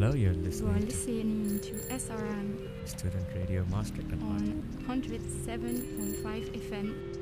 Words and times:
Hello, 0.00 0.14
you're 0.14 0.32
You 0.32 0.38
are 0.38 0.40
listening 0.40 0.80
to 0.80 0.86
listening 0.86 1.60
to 1.60 1.72
SRM 1.92 2.88
Student 2.88 3.26
Radio 3.34 3.66
Maastricht. 3.68 4.10
on 4.10 4.64
107.5 4.88 6.56
FM. 6.56 7.20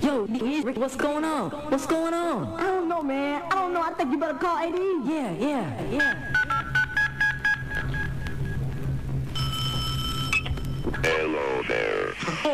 Yo, 0.00 0.24
Rick, 0.64 0.78
what's 0.78 0.96
going 0.96 1.24
on? 1.26 1.50
What's 1.50 1.84
going 1.84 2.14
on? 2.14 2.58
I 2.58 2.62
don't 2.62 2.88
know, 2.88 3.02
man. 3.02 3.42
I 3.42 3.54
don't 3.56 3.74
know. 3.74 3.82
I 3.82 3.92
think 3.92 4.10
you 4.10 4.18
better 4.18 4.38
call 4.38 4.56
AD. 4.56 4.72
Yeah, 5.04 5.32
yeah, 5.32 5.82
yeah. 5.90 6.29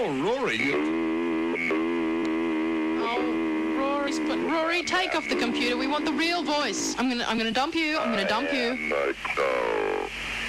Oh, 0.09 0.13
Rory. 0.23 0.73
Oh, 3.03 3.77
Rory's 3.77 4.21
put 4.21 4.39
Rory, 4.39 4.85
take 4.85 5.17
off 5.17 5.29
the 5.29 5.35
computer. 5.35 5.77
We 5.77 5.89
want 5.89 6.05
the 6.05 6.13
real 6.13 6.45
voice. 6.45 6.95
I'm 6.97 7.09
gonna 7.09 7.25
I'm 7.27 7.37
gonna 7.37 7.51
dump 7.51 7.75
you. 7.75 7.99
I'm 7.99 8.13
gonna 8.13 8.29
dump 8.29 8.53
you. 8.53 8.95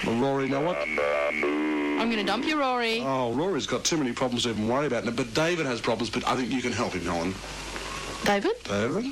Well, 0.05 0.15
Rory, 0.19 0.47
now 0.47 0.63
what? 0.63 0.77
I'm 0.77 2.07
gonna 2.11 2.23
dump 2.23 2.45
you, 2.45 2.59
Rory. 2.59 3.01
Oh, 3.01 3.33
Rory's 3.33 3.65
got 3.65 3.83
too 3.83 3.97
many 3.97 4.11
problems 4.13 4.43
to 4.43 4.49
even 4.51 4.67
worry 4.67 4.85
about. 4.85 5.05
now, 5.05 5.11
But 5.11 5.33
David 5.33 5.65
has 5.65 5.81
problems, 5.81 6.11
but 6.11 6.27
I 6.27 6.35
think 6.35 6.51
you 6.51 6.61
can 6.61 6.71
help 6.71 6.93
him, 6.93 7.01
Helen. 7.01 7.33
David? 8.25 8.63
David? 8.63 9.11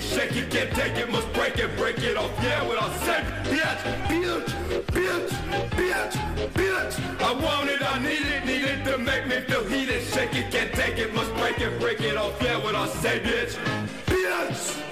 heated. 0.00 0.18
Shake 0.18 0.36
it, 0.36 0.50
can't 0.50 0.70
take 0.72 0.96
it, 0.96 1.10
must 1.10 1.32
break 1.32 1.58
it, 1.58 1.76
break 1.76 1.98
it 1.98 2.16
off. 2.16 2.30
Yeah, 2.42 2.66
what 2.66 2.80
I 2.80 2.88
say 2.98 3.24
bitch, 3.44 3.82
bitch, 4.08 4.48
bitch, 4.86 5.28
bitch, 5.70 6.50
bitch. 6.52 7.20
I 7.20 7.32
want 7.32 7.70
it, 7.70 7.82
I 7.82 7.98
need 7.98 8.26
it, 8.26 8.44
need 8.44 8.64
it 8.64 8.84
to 8.84 8.98
make 8.98 9.26
me 9.26 9.40
feel 9.40 9.64
heated. 9.64 10.02
Shake 10.02 10.34
it, 10.34 10.50
can't 10.50 10.72
take 10.72 10.98
it, 10.98 11.14
must 11.14 11.34
break 11.34 11.60
it, 11.60 11.78
break 11.80 12.00
it 12.00 12.16
off. 12.16 12.40
Yeah, 12.42 12.58
what 12.58 12.74
I 12.74 12.88
say 12.88 13.20
bitch, 13.20 13.56
bitch. 14.06 14.87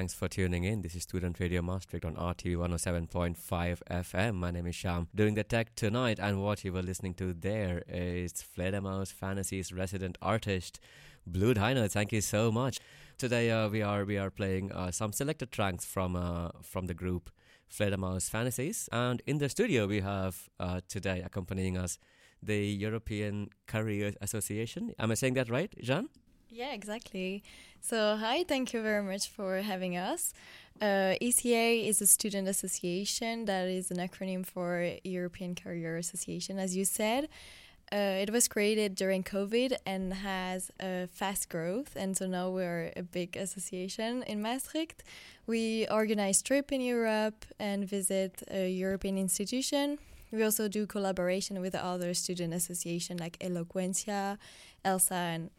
Thanks 0.00 0.14
for 0.14 0.28
tuning 0.28 0.64
in. 0.64 0.80
This 0.80 0.94
is 0.94 1.02
Student 1.02 1.38
Radio 1.40 1.60
Maastricht 1.60 2.06
on 2.06 2.14
RTV 2.14 2.56
107.5 2.56 3.82
FM. 3.90 4.34
My 4.34 4.50
name 4.50 4.66
is 4.66 4.74
Sham. 4.74 5.08
Doing 5.14 5.34
the 5.34 5.44
tech 5.44 5.74
tonight, 5.74 6.18
and 6.18 6.42
what 6.42 6.64
you 6.64 6.72
were 6.72 6.80
listening 6.80 7.12
to 7.16 7.34
there 7.34 7.82
is 7.86 8.32
Fledermaus 8.32 9.12
Fantasies 9.12 9.74
resident 9.74 10.16
artist 10.22 10.80
Blue 11.26 11.52
Dino. 11.52 11.86
Thank 11.86 12.12
you 12.12 12.22
so 12.22 12.50
much. 12.50 12.80
Today 13.18 13.50
uh, 13.50 13.68
we 13.68 13.82
are 13.82 14.06
we 14.06 14.16
are 14.16 14.30
playing 14.30 14.72
uh, 14.72 14.90
some 14.90 15.12
selected 15.12 15.52
tracks 15.52 15.84
from 15.84 16.16
uh, 16.16 16.48
from 16.62 16.86
the 16.86 16.94
group 16.94 17.28
Fledermaus 17.70 18.30
Fantasies, 18.30 18.88
and 18.90 19.20
in 19.26 19.36
the 19.36 19.50
studio 19.50 19.86
we 19.86 20.00
have 20.00 20.48
uh, 20.58 20.80
today 20.88 21.20
accompanying 21.22 21.76
us 21.76 21.98
the 22.42 22.64
European 22.64 23.50
Careers 23.66 24.14
Association. 24.22 24.94
Am 24.98 25.10
I 25.10 25.14
saying 25.14 25.34
that 25.34 25.50
right, 25.50 25.74
Jean? 25.82 26.08
Yeah, 26.52 26.72
exactly. 26.72 27.44
So, 27.80 28.16
hi, 28.16 28.42
thank 28.42 28.72
you 28.72 28.82
very 28.82 29.04
much 29.04 29.28
for 29.28 29.58
having 29.58 29.96
us. 29.96 30.34
Uh, 30.80 31.14
ECA 31.22 31.86
is 31.86 32.02
a 32.02 32.06
student 32.06 32.48
association 32.48 33.44
that 33.44 33.68
is 33.68 33.90
an 33.90 33.98
acronym 33.98 34.44
for 34.44 34.96
European 35.04 35.54
Career 35.54 35.96
Association, 35.96 36.58
as 36.58 36.76
you 36.76 36.84
said. 36.84 37.28
Uh, 37.92 38.22
it 38.22 38.30
was 38.30 38.48
created 38.48 38.94
during 38.96 39.22
COVID 39.22 39.76
and 39.86 40.12
has 40.12 40.70
a 40.80 41.06
fast 41.08 41.48
growth, 41.48 41.94
and 41.96 42.16
so 42.16 42.26
now 42.26 42.50
we're 42.50 42.92
a 42.96 43.02
big 43.02 43.36
association 43.36 44.24
in 44.24 44.42
Maastricht. 44.42 45.04
We 45.46 45.86
organize 45.88 46.42
trip 46.42 46.72
in 46.72 46.80
Europe 46.80 47.44
and 47.58 47.88
visit 47.88 48.42
a 48.50 48.68
European 48.70 49.18
institution. 49.18 49.98
We 50.32 50.42
also 50.42 50.68
do 50.68 50.86
collaboration 50.86 51.60
with 51.60 51.74
other 51.74 52.14
student 52.14 52.54
association 52.54 53.18
like 53.18 53.38
Eloquencia, 53.40 54.38
ELSA, 54.84 55.14
and 55.14 55.50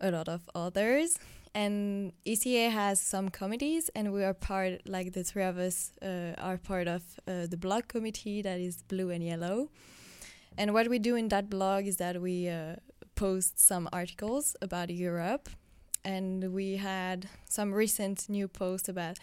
a 0.00 0.10
lot 0.10 0.28
of 0.28 0.48
others. 0.54 1.18
And 1.54 2.12
ECA 2.26 2.70
has 2.70 3.00
some 3.00 3.30
committees, 3.30 3.88
and 3.94 4.12
we 4.12 4.24
are 4.24 4.34
part, 4.34 4.86
like 4.86 5.14
the 5.14 5.24
three 5.24 5.42
of 5.42 5.56
us, 5.56 5.92
uh, 6.02 6.34
are 6.36 6.58
part 6.58 6.86
of 6.86 7.02
uh, 7.26 7.46
the 7.46 7.56
blog 7.56 7.88
committee 7.88 8.42
that 8.42 8.60
is 8.60 8.82
blue 8.82 9.08
and 9.08 9.24
yellow. 9.24 9.70
And 10.58 10.74
what 10.74 10.88
we 10.88 10.98
do 10.98 11.16
in 11.16 11.28
that 11.28 11.48
blog 11.48 11.86
is 11.86 11.96
that 11.96 12.20
we 12.20 12.48
uh, 12.48 12.76
post 13.14 13.58
some 13.58 13.88
articles 13.90 14.54
about 14.60 14.90
Europe, 14.90 15.48
and 16.04 16.52
we 16.52 16.76
had 16.76 17.28
some 17.48 17.72
recent 17.72 18.28
new 18.28 18.48
posts 18.48 18.90
about 18.90 19.18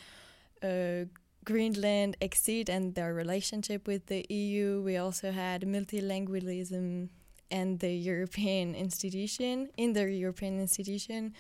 uh, 0.64 1.06
Greenland 1.46 2.18
exit 2.20 2.68
and 2.70 2.96
their 2.96 3.14
relationship 3.14 3.88
with 3.88 4.08
the 4.08 4.26
EU. 4.30 4.82
We 4.84 4.98
also 4.98 5.32
had 5.32 5.62
multilingualism 5.62 7.10
and 7.52 7.80
the 7.80 7.94
European 7.94 8.76
institution 8.76 9.70
in 9.78 9.94
the 9.94 10.10
European 10.12 10.60
institution, 10.60 11.34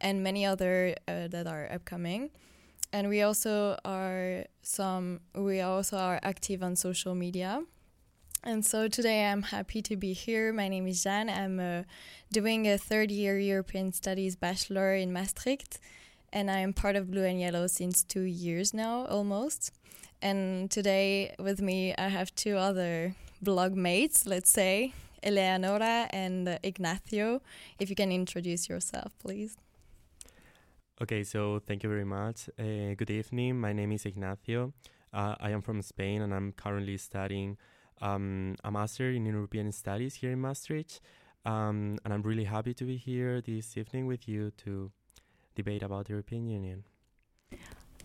and 0.00 0.22
many 0.22 0.44
other 0.44 0.94
uh, 1.08 1.28
that 1.28 1.46
are 1.46 1.68
upcoming. 1.72 2.30
And 2.92 3.08
we 3.08 3.22
also 3.22 3.76
are 3.84 4.44
some. 4.62 5.20
We 5.34 5.60
also 5.60 5.96
are 5.96 6.20
active 6.22 6.62
on 6.62 6.76
social 6.76 7.14
media. 7.14 7.62
And 8.46 8.64
so 8.64 8.88
today 8.88 9.24
I'm 9.24 9.42
happy 9.42 9.80
to 9.80 9.96
be 9.96 10.12
here. 10.12 10.52
My 10.52 10.68
name 10.68 10.86
is 10.86 11.02
Jeanne. 11.02 11.30
I'm 11.30 11.58
uh, 11.58 11.84
doing 12.30 12.68
a 12.68 12.76
third 12.76 13.10
year 13.10 13.38
European 13.38 13.90
Studies 13.90 14.36
Bachelor 14.36 14.94
in 14.94 15.14
Maastricht, 15.14 15.80
and 16.30 16.50
I 16.50 16.58
am 16.58 16.74
part 16.74 16.94
of 16.94 17.10
Blue 17.10 17.24
and 17.24 17.40
Yellow 17.40 17.66
since 17.68 18.04
two 18.04 18.24
years 18.24 18.74
now, 18.74 19.06
almost. 19.06 19.72
And 20.20 20.70
today 20.70 21.34
with 21.38 21.62
me, 21.62 21.94
I 21.96 22.08
have 22.08 22.34
two 22.34 22.56
other 22.56 23.14
blog 23.40 23.74
mates, 23.76 24.26
let's 24.26 24.50
say, 24.50 24.92
Eleonora 25.24 26.08
and 26.10 26.48
uh, 26.48 26.58
Ignacio. 26.62 27.40
If 27.78 27.90
you 27.90 27.96
can 27.96 28.12
introduce 28.12 28.68
yourself, 28.68 29.12
please. 29.18 29.56
Okay, 31.02 31.24
so 31.24 31.60
thank 31.66 31.82
you 31.82 31.88
very 31.88 32.04
much. 32.04 32.48
Uh, 32.58 32.94
good 32.96 33.10
evening. 33.10 33.60
My 33.60 33.72
name 33.72 33.90
is 33.92 34.06
Ignacio. 34.06 34.72
Uh, 35.12 35.34
I 35.40 35.50
am 35.50 35.62
from 35.62 35.82
Spain 35.82 36.22
and 36.22 36.32
I'm 36.32 36.52
currently 36.52 36.96
studying 36.98 37.56
um, 38.00 38.56
a 38.62 38.70
master 38.70 39.10
in 39.10 39.26
European 39.26 39.72
Studies 39.72 40.14
here 40.14 40.30
in 40.30 40.40
Maastricht. 40.40 41.00
Um, 41.44 41.98
and 42.04 42.14
I'm 42.14 42.22
really 42.22 42.44
happy 42.44 42.74
to 42.74 42.84
be 42.84 42.96
here 42.96 43.40
this 43.40 43.76
evening 43.76 44.06
with 44.06 44.28
you 44.28 44.52
to 44.64 44.90
debate 45.54 45.82
about 45.82 46.06
the 46.06 46.12
European 46.12 46.48
Union. 46.48 46.84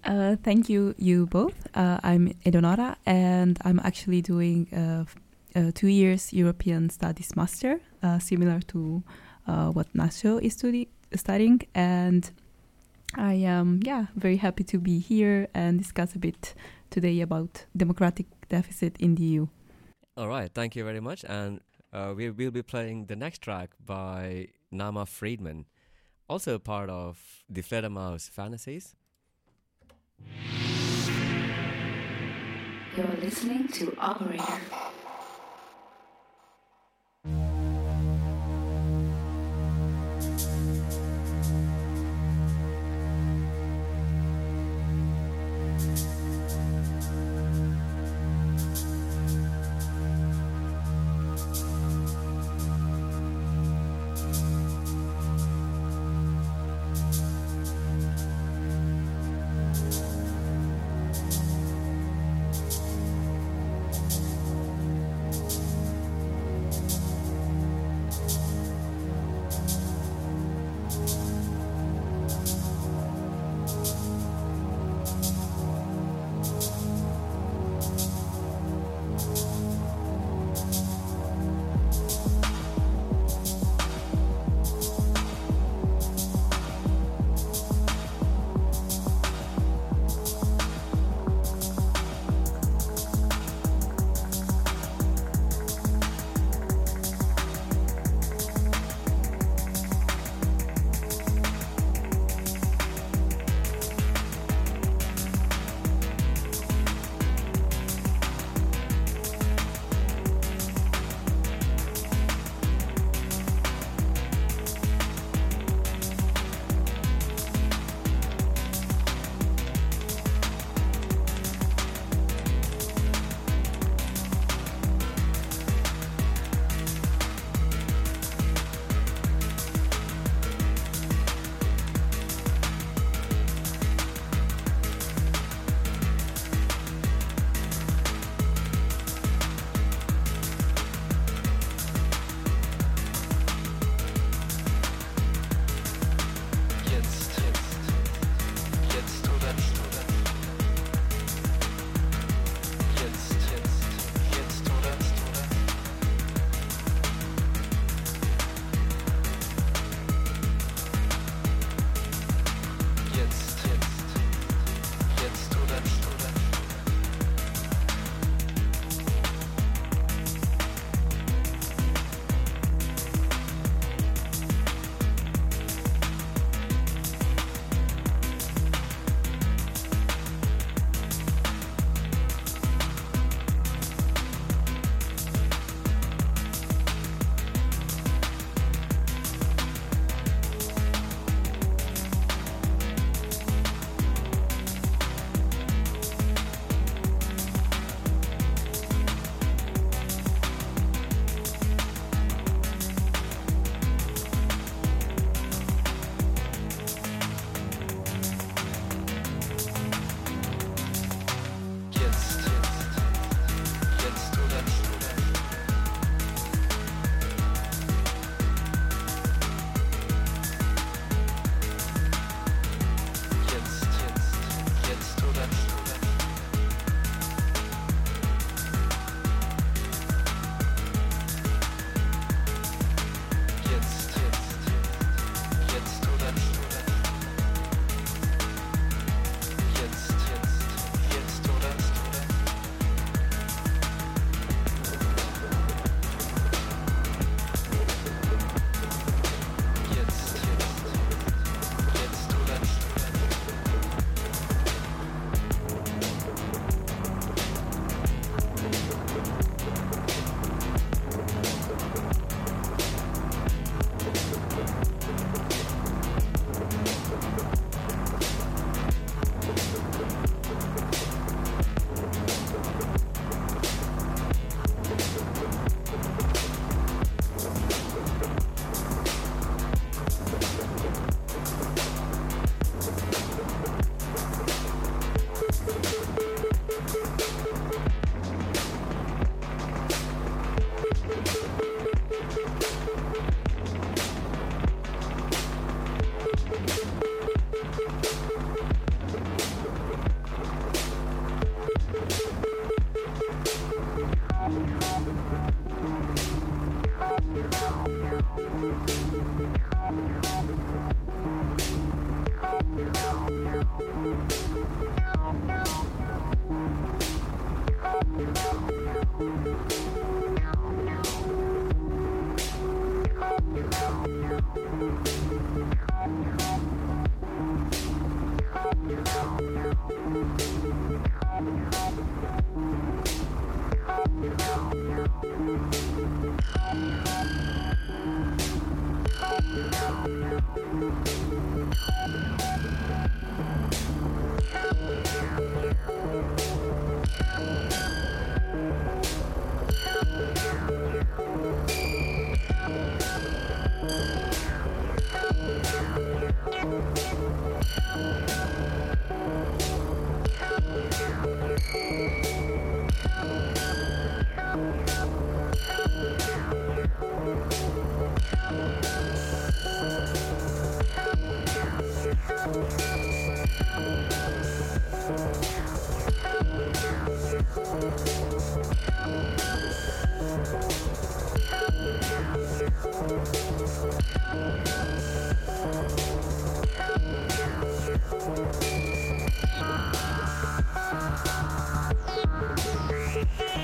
Uh, 0.04 0.36
thank 0.44 0.70
you, 0.70 0.96
you 0.98 1.26
both. 1.26 1.68
Uh, 1.76 2.00
I'm 2.04 2.34
Eleonora, 2.46 2.98
and 3.06 3.60
I'm 3.64 3.80
actually 3.84 4.22
doing 4.22 4.68
a, 4.72 4.78
a 4.78 5.06
two 5.74 5.88
years 5.88 6.34
European 6.34 6.90
Studies 6.90 7.36
Master, 7.36 7.80
uh, 8.04 8.20
similar 8.20 8.60
to 8.68 9.04
uh, 9.48 9.72
what 9.72 9.92
Nacho 9.94 10.42
is 10.42 10.56
studi- 10.56 10.90
studying. 11.16 11.62
And 11.74 12.30
I 13.16 13.34
am, 13.34 13.80
yeah, 13.84 14.06
very 14.16 14.38
happy 14.38 14.64
to 14.66 14.78
be 14.78 15.00
here 15.00 15.48
and 15.54 15.78
discuss 15.78 16.16
a 16.16 16.20
bit 16.20 16.54
today 16.90 17.22
about 17.22 17.66
democratic 17.76 18.28
deficit 18.50 18.96
in 19.00 19.16
the 19.16 19.24
EU. 19.24 19.48
All 20.18 20.28
right, 20.28 20.52
thank 20.54 20.76
you 20.76 20.84
very 20.84 21.00
much. 21.00 21.24
And 21.28 21.62
uh, 21.94 22.14
we 22.16 22.30
will 22.30 22.52
be 22.52 22.62
playing 22.62 23.06
the 23.06 23.16
next 23.16 23.42
track 23.42 23.72
by 23.84 24.50
Nama 24.72 25.06
Friedman, 25.06 25.66
also 26.28 26.60
part 26.60 26.90
of 26.90 27.44
the 27.50 27.62
Fledermaus 27.62 28.30
Fantasies. 28.30 28.96
You're 32.96 33.08
listening 33.22 33.68
to 33.70 33.96
Operator. 33.98 34.60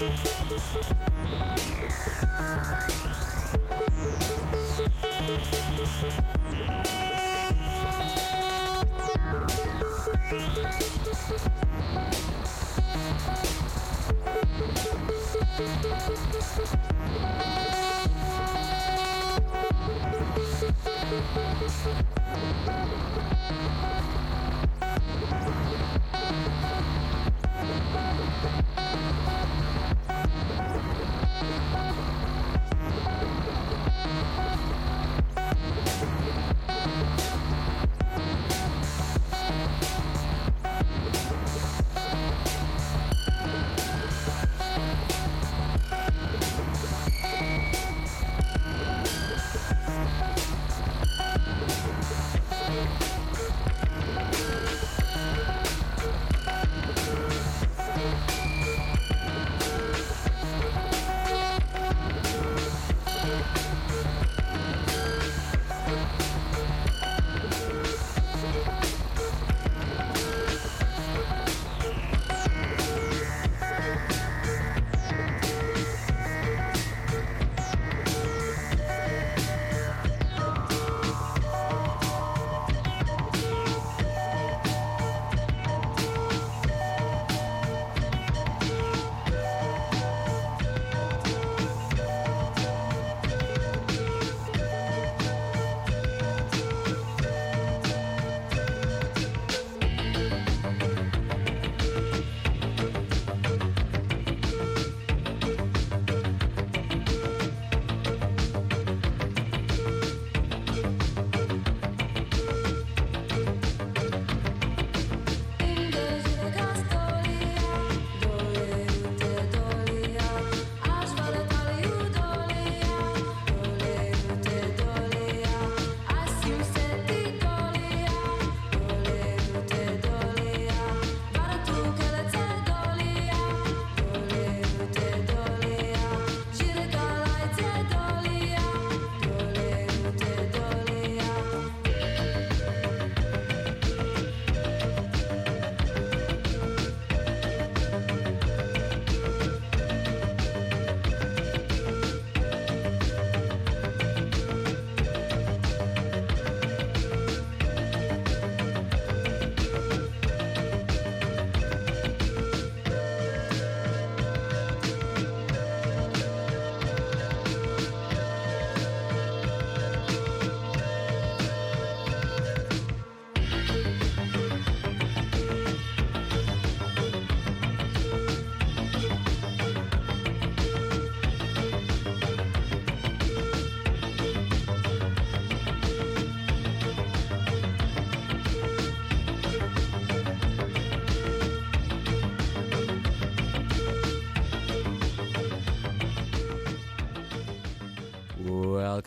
Thank 0.07 0.45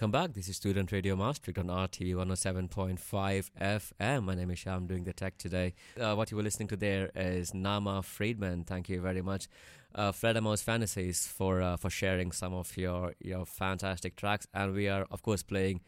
Welcome 0.09 0.29
back. 0.29 0.35
This 0.35 0.49
is 0.49 0.57
Student 0.57 0.91
Radio 0.91 1.17
Maastricht 1.17 1.59
on 1.59 1.67
RTV 1.67 2.15
107.5 2.15 3.51
FM. 3.61 4.25
My 4.25 4.35
name 4.35 4.51
is 4.51 4.59
Sham, 4.59 4.87
doing 4.87 5.05
the 5.05 5.13
tech 5.13 5.37
today. 5.37 5.75
Uh, 6.01 6.15
what 6.15 6.31
you 6.31 6.39
were 6.39 6.43
listening 6.43 6.69
to 6.69 6.79
there 6.79 7.11
is 7.15 7.53
Nama 7.53 8.03
Friedman. 8.03 8.65
Thank 8.65 8.89
you 8.89 9.03
very 9.03 9.21
much, 9.21 9.49
uh, 9.95 10.13
Fledermaus 10.13 10.63
Fantasies, 10.63 11.27
for 11.27 11.61
uh, 11.61 11.77
for 11.77 11.91
sharing 11.91 12.33
some 12.33 12.55
of 12.55 12.75
your 12.79 13.13
your 13.21 13.45
fantastic 13.45 14.17
tracks. 14.17 14.47
And 14.55 14.73
we 14.73 14.89
are, 14.89 15.07
of 15.11 15.21
course, 15.21 15.43
playing 15.43 15.83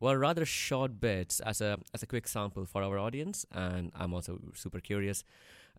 well 0.00 0.16
rather 0.16 0.46
short 0.46 0.98
bits 0.98 1.38
as 1.40 1.60
a 1.60 1.76
as 1.92 2.02
a 2.02 2.06
quick 2.06 2.26
sample 2.26 2.64
for 2.64 2.82
our 2.82 2.98
audience. 2.98 3.44
And 3.52 3.92
I'm 3.94 4.14
also 4.14 4.40
super 4.54 4.80
curious 4.80 5.24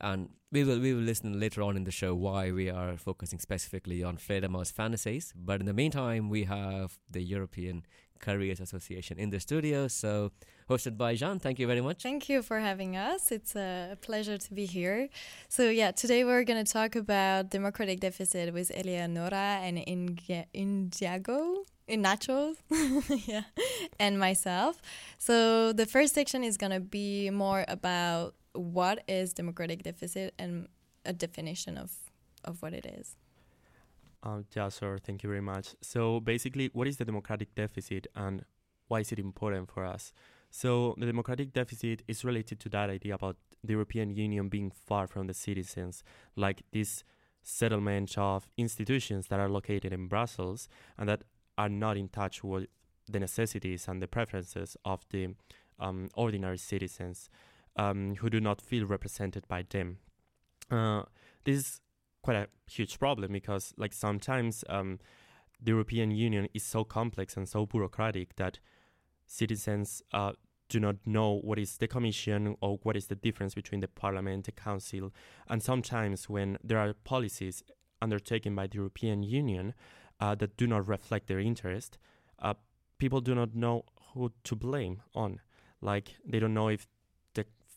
and 0.01 0.29
we 0.51 0.63
will 0.63 0.79
we 0.79 0.93
will 0.93 1.03
listen 1.03 1.39
later 1.39 1.61
on 1.61 1.77
in 1.77 1.83
the 1.83 1.91
show 1.91 2.15
why 2.15 2.51
we 2.51 2.69
are 2.69 2.97
focusing 2.97 3.39
specifically 3.39 4.03
on 4.03 4.17
Fledermaus 4.17 4.71
fantasies. 4.71 5.33
But 5.35 5.59
in 5.59 5.65
the 5.65 5.73
meantime, 5.73 6.29
we 6.29 6.45
have 6.45 6.97
the 7.09 7.21
European 7.21 7.83
Careers 8.19 8.59
Association 8.59 9.17
in 9.17 9.29
the 9.29 9.39
studio. 9.39 9.87
So 9.87 10.31
hosted 10.69 10.97
by 10.97 11.15
Jean. 11.15 11.39
Thank 11.39 11.59
you 11.59 11.67
very 11.67 11.81
much. 11.81 12.03
Thank 12.03 12.29
you 12.29 12.41
for 12.41 12.59
having 12.59 12.95
us. 12.95 13.31
It's 13.31 13.55
a 13.55 13.97
pleasure 14.01 14.37
to 14.37 14.53
be 14.53 14.65
here. 14.65 15.09
So 15.47 15.69
yeah, 15.69 15.91
today 15.91 16.23
we're 16.23 16.43
going 16.43 16.63
to 16.63 16.71
talk 16.71 16.95
about 16.95 17.49
democratic 17.49 17.99
deficit 17.99 18.53
with 18.53 18.71
Eleonora 18.75 19.59
and 19.63 19.77
Inge- 19.87 20.47
Indiago. 20.53 21.63
In 21.87 22.03
Nacho, 22.03 22.53
yeah, 23.27 23.41
and 23.99 24.19
myself. 24.19 24.79
So 25.17 25.73
the 25.73 25.87
first 25.87 26.13
section 26.13 26.43
is 26.43 26.55
gonna 26.55 26.79
be 26.79 27.31
more 27.31 27.65
about 27.67 28.35
what 28.59 29.03
is 29.07 29.33
democratic 29.33 29.83
deficit 29.83 30.33
and 30.37 30.67
a 31.05 31.13
definition 31.13 31.77
of 31.77 31.91
of 32.43 32.61
what 32.61 32.73
it 32.73 32.85
is. 32.85 33.15
Uh, 34.21 34.41
yeah, 34.55 34.69
sir. 34.69 34.97
Thank 34.97 35.23
you 35.23 35.29
very 35.29 35.41
much. 35.41 35.75
So 35.81 36.19
basically, 36.19 36.69
what 36.73 36.87
is 36.87 36.97
the 36.97 37.05
democratic 37.05 37.55
deficit 37.55 38.07
and 38.15 38.43
why 38.87 38.99
is 38.99 39.11
it 39.11 39.19
important 39.19 39.71
for 39.71 39.85
us? 39.85 40.13
So 40.51 40.95
the 40.97 41.05
democratic 41.05 41.53
deficit 41.53 42.01
is 42.07 42.25
related 42.25 42.59
to 42.61 42.69
that 42.69 42.89
idea 42.89 43.15
about 43.15 43.37
the 43.63 43.73
European 43.73 44.09
Union 44.09 44.49
being 44.49 44.71
far 44.71 45.07
from 45.07 45.27
the 45.27 45.33
citizens, 45.33 46.03
like 46.35 46.63
this 46.71 47.03
settlement 47.43 48.17
of 48.17 48.47
institutions 48.57 49.27
that 49.27 49.39
are 49.39 49.49
located 49.49 49.93
in 49.93 50.07
Brussels 50.07 50.67
and 50.97 51.07
that 51.07 51.23
are 51.57 51.69
not 51.69 51.97
in 51.97 52.09
touch 52.09 52.43
with 52.43 52.67
the 53.09 53.19
necessities 53.19 53.87
and 53.87 54.01
the 54.01 54.07
preferences 54.07 54.75
of 54.85 55.05
the 55.11 55.29
um, 55.79 56.09
ordinary 56.15 56.57
citizens 56.57 57.29
um, 57.75 58.15
who 58.15 58.29
do 58.29 58.39
not 58.39 58.61
feel 58.61 58.85
represented 58.85 59.47
by 59.47 59.63
them. 59.69 59.97
Uh, 60.69 61.03
this 61.43 61.57
is 61.57 61.81
quite 62.21 62.37
a 62.37 62.47
huge 62.69 62.99
problem 62.99 63.31
because, 63.31 63.73
like, 63.77 63.93
sometimes 63.93 64.63
um, 64.69 64.99
the 65.61 65.71
European 65.71 66.11
Union 66.11 66.47
is 66.53 66.63
so 66.63 66.83
complex 66.83 67.37
and 67.37 67.47
so 67.47 67.65
bureaucratic 67.65 68.35
that 68.35 68.59
citizens 69.25 70.01
uh, 70.13 70.31
do 70.69 70.79
not 70.79 70.95
know 71.05 71.39
what 71.43 71.59
is 71.59 71.77
the 71.77 71.87
Commission 71.87 72.55
or 72.61 72.79
what 72.83 72.95
is 72.95 73.07
the 73.07 73.15
difference 73.15 73.55
between 73.55 73.81
the 73.81 73.87
Parliament, 73.87 74.45
the 74.45 74.51
Council, 74.51 75.11
and 75.47 75.61
sometimes 75.63 76.29
when 76.29 76.57
there 76.63 76.77
are 76.77 76.93
policies 76.93 77.63
undertaken 78.01 78.55
by 78.55 78.67
the 78.67 78.75
European 78.75 79.23
Union 79.23 79.73
uh, 80.19 80.35
that 80.35 80.57
do 80.57 80.67
not 80.67 80.87
reflect 80.87 81.27
their 81.27 81.39
interest, 81.39 81.97
uh, 82.39 82.53
people 82.97 83.21
do 83.21 83.35
not 83.35 83.55
know 83.55 83.83
who 84.13 84.31
to 84.43 84.55
blame 84.55 85.01
on. 85.13 85.39
Like 85.81 86.15
they 86.25 86.39
don't 86.39 86.53
know 86.53 86.67
if 86.67 86.87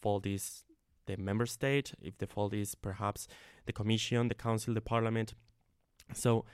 the 0.03 0.09
fault 0.09 0.27
is 0.27 0.65
the 1.07 1.17
member 1.17 1.47
state, 1.47 1.95
if 2.01 2.19
the 2.19 2.27
fault 2.27 2.55
is 2.55 2.75
perhaps 2.75 3.29
the 3.67 3.73
Commission, 3.73 4.29
the 4.29 4.35
Council, 4.35 4.75
the 4.75 4.81
Parliament. 4.81 5.35
So 6.15 6.45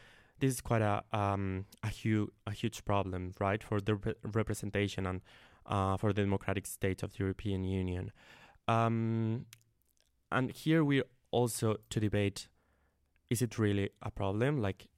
this 0.41 0.55
is 0.55 0.61
quite 0.61 0.83
a 0.83 1.03
um, 1.13 1.67
a 1.83 1.89
huge 1.89 2.31
a 2.47 2.53
huge 2.53 2.85
problem, 2.85 3.35
right, 3.41 3.63
for 3.63 3.81
the 3.81 3.95
re- 3.95 4.15
representation 4.23 5.07
and 5.07 5.21
uh, 5.67 5.97
for 5.97 6.13
the 6.13 6.23
democratic 6.23 6.67
state 6.67 7.03
of 7.03 7.13
the 7.13 7.19
European 7.19 7.65
Union. 7.65 8.13
Um, 8.67 9.47
and 10.31 10.51
here 10.51 10.85
we're 10.85 11.09
also 11.31 11.77
to 11.91 12.01
debate: 12.01 12.49
is 13.31 13.43
it 13.43 13.59
really 13.59 13.91
a 14.03 14.11
problem? 14.11 14.63
Like, 14.63 14.89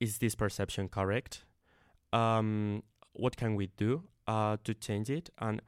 is 0.00 0.18
this 0.18 0.34
perception 0.34 0.88
correct? 0.88 1.44
Um, 2.12 2.82
what 3.12 3.36
can 3.36 3.54
we 3.54 3.68
do 3.76 4.02
uh, 4.26 4.56
to 4.64 4.74
change 4.74 5.10
it? 5.10 5.30
And 5.38 5.62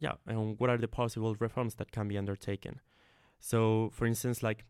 yeah, 0.00 0.12
and 0.26 0.58
what 0.58 0.70
are 0.70 0.78
the 0.78 0.88
possible 0.88 1.34
reforms 1.38 1.74
that 1.76 1.92
can 1.92 2.08
be 2.08 2.16
undertaken? 2.16 2.80
So, 3.40 3.90
for 3.92 4.06
instance, 4.06 4.42
like 4.42 4.64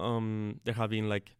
um, 0.00 0.60
there 0.64 0.74
have 0.74 0.90
been 0.90 1.08
like 1.08 1.36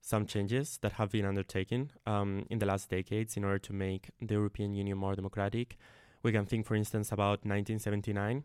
some 0.00 0.26
changes 0.26 0.78
that 0.82 0.92
have 0.92 1.10
been 1.10 1.24
undertaken 1.24 1.92
um, 2.06 2.44
in 2.50 2.58
the 2.58 2.66
last 2.66 2.90
decades 2.90 3.36
in 3.36 3.44
order 3.44 3.58
to 3.58 3.72
make 3.72 4.10
the 4.20 4.34
European 4.34 4.74
Union 4.74 4.98
more 4.98 5.14
democratic. 5.14 5.76
We 6.22 6.32
can 6.32 6.44
think, 6.44 6.66
for 6.66 6.74
instance, 6.74 7.12
about 7.12 7.44
1979. 7.44 8.44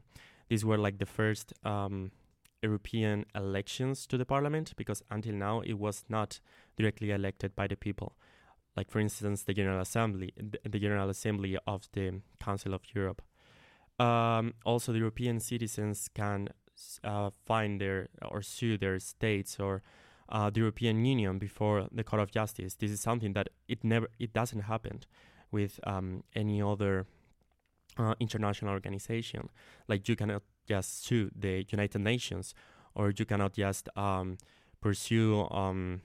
These 0.49 0.63
were 0.63 0.77
like 0.77 0.99
the 0.99 1.05
first 1.05 1.53
um, 1.63 2.11
European 2.61 3.25
elections 3.35 4.07
to 4.07 4.17
the 4.17 4.25
parliament 4.25 4.73
because 4.77 5.03
until 5.09 5.33
now 5.33 5.61
it 5.61 5.73
was 5.73 6.05
not 6.09 6.39
directly 6.77 7.11
elected 7.11 7.55
by 7.55 7.67
the 7.67 7.75
people. 7.75 8.15
Like, 8.75 8.91
for 8.91 8.99
instance, 8.99 9.43
the 9.43 9.53
General 9.53 9.81
Assembly, 9.81 10.33
the 10.37 10.79
General 10.79 11.09
Assembly 11.09 11.57
of 11.65 11.87
the 11.93 12.21
Council 12.39 12.75
of 12.75 12.81
Europe. 12.93 13.23
Um, 13.99 14.53
also, 14.65 14.91
the 14.91 14.99
European 14.99 15.39
citizens 15.39 16.09
can 16.13 16.49
uh, 17.03 17.31
find 17.45 17.81
their 17.81 18.07
or 18.21 18.41
sue 18.41 18.77
their 18.77 18.99
states 18.99 19.59
or 19.59 19.81
uh, 20.29 20.49
the 20.49 20.59
European 20.59 21.03
Union 21.03 21.39
before 21.39 21.87
the 21.91 22.03
Court 22.03 22.21
of 22.21 22.31
Justice. 22.31 22.75
This 22.75 22.91
is 22.91 22.99
something 22.99 23.33
that 23.33 23.49
it 23.67 23.83
never 23.83 24.07
it 24.19 24.33
doesn't 24.33 24.61
happen 24.61 25.01
with 25.51 25.79
um, 25.85 26.23
any 26.35 26.61
other 26.61 27.05
uh, 27.97 28.13
international 28.19 28.71
organization. 28.71 29.49
Like 29.87 30.07
you 30.07 30.15
cannot 30.15 30.43
just 30.67 31.05
sue 31.05 31.31
the 31.35 31.65
United 31.69 31.99
Nations, 31.99 32.53
or 32.93 33.11
you 33.17 33.25
cannot 33.25 33.53
just 33.53 33.89
um, 33.97 34.37
pursue 34.81 35.47
um, 35.49 36.01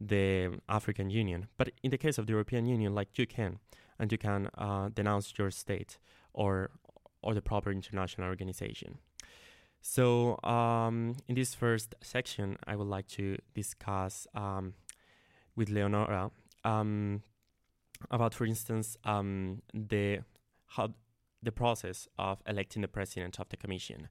the 0.00 0.60
African 0.68 1.10
Union. 1.10 1.48
But 1.56 1.70
in 1.82 1.90
the 1.90 1.98
case 1.98 2.18
of 2.18 2.26
the 2.26 2.32
European 2.32 2.66
Union, 2.66 2.94
like 2.94 3.18
you 3.18 3.26
can, 3.26 3.58
and 3.98 4.12
you 4.12 4.18
can 4.18 4.50
uh, 4.56 4.90
denounce 4.94 5.32
your 5.36 5.50
state 5.50 5.98
or 6.32 6.70
or 7.22 7.34
the 7.34 7.42
proper 7.42 7.70
international 7.70 8.28
organization. 8.28 8.98
So, 9.80 10.38
um, 10.42 11.16
in 11.28 11.34
this 11.34 11.54
first 11.54 11.94
section, 12.02 12.56
I 12.66 12.76
would 12.76 12.88
like 12.88 13.06
to 13.08 13.38
discuss 13.54 14.26
um, 14.34 14.74
with 15.54 15.70
Leonora 15.70 16.30
um, 16.64 17.22
about, 18.10 18.34
for 18.34 18.44
instance, 18.44 18.96
um, 19.04 19.62
the 19.72 20.20
how 20.66 20.90
the 21.42 21.52
process 21.52 22.08
of 22.18 22.42
electing 22.46 22.82
the 22.82 22.88
president 22.88 23.38
of 23.38 23.48
the 23.48 23.56
commission. 23.56 24.08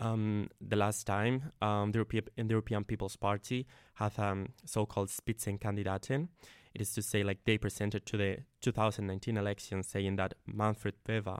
Um, 0.00 0.48
the 0.60 0.76
last 0.76 1.06
time, 1.06 1.52
um, 1.62 1.92
the, 1.92 1.98
European, 1.98 2.24
the 2.36 2.44
European 2.48 2.84
People's 2.84 3.16
Party 3.16 3.66
had 3.94 4.18
um, 4.18 4.48
so-called 4.64 5.08
Spitzenkandidaten. 5.08 6.28
It 6.74 6.80
is 6.80 6.92
to 6.94 7.02
say, 7.02 7.22
like 7.22 7.44
they 7.44 7.58
presented 7.58 8.04
to 8.06 8.16
the 8.16 8.38
2019 8.62 9.36
elections, 9.36 9.86
saying 9.86 10.16
that 10.16 10.34
Manfred 10.46 10.94
Weber 11.06 11.38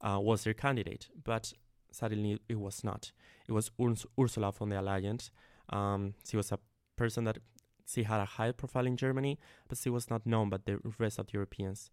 uh, 0.00 0.18
was 0.20 0.44
their 0.44 0.54
candidate, 0.54 1.08
but 1.24 1.52
suddenly 1.90 2.38
it 2.48 2.58
was 2.58 2.84
not. 2.84 3.12
It 3.48 3.52
was 3.52 3.70
Urs- 3.78 4.06
Ursula 4.20 4.52
von 4.52 4.68
der 4.70 4.82
Leyen. 4.82 5.30
Um, 5.70 6.14
she 6.28 6.36
was 6.36 6.52
a 6.52 6.58
person 6.96 7.24
that 7.24 7.38
she 7.86 8.02
had 8.02 8.20
a 8.20 8.24
high 8.24 8.52
profile 8.52 8.86
in 8.86 8.96
Germany, 8.96 9.38
but 9.68 9.78
she 9.78 9.90
was 9.90 10.10
not 10.10 10.26
known 10.26 10.50
by 10.50 10.58
the 10.64 10.78
rest 10.98 11.18
of 11.18 11.26
the 11.26 11.34
Europeans. 11.34 11.90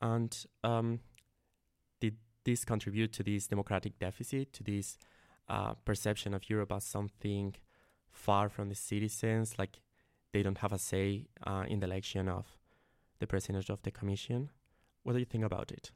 And 0.00 0.36
um, 0.62 1.00
did 2.00 2.16
this 2.44 2.64
contribute 2.64 3.12
to 3.14 3.22
this 3.22 3.46
democratic 3.46 3.98
deficit, 3.98 4.52
to 4.54 4.62
this 4.62 4.98
uh, 5.48 5.74
perception 5.84 6.34
of 6.34 6.48
Europe 6.48 6.72
as 6.72 6.84
something 6.84 7.54
far 8.10 8.48
from 8.48 8.68
the 8.68 8.74
citizens, 8.74 9.58
like 9.58 9.80
they 10.32 10.42
don't 10.42 10.58
have 10.58 10.72
a 10.72 10.78
say 10.78 11.26
uh, 11.46 11.64
in 11.68 11.80
the 11.80 11.86
election 11.86 12.28
of 12.28 12.58
the 13.18 13.26
president 13.26 13.68
of 13.68 13.82
the 13.82 13.90
commission? 13.90 14.50
What 15.02 15.12
do 15.12 15.18
you 15.18 15.24
think 15.24 15.44
about 15.44 15.70
it? 15.70 15.90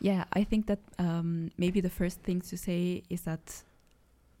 Yeah, 0.00 0.24
I 0.32 0.44
think 0.44 0.66
that 0.66 0.78
um, 0.98 1.50
maybe 1.58 1.80
the 1.80 1.90
first 1.90 2.20
thing 2.20 2.40
to 2.42 2.56
say 2.56 3.02
is 3.10 3.22
that 3.22 3.62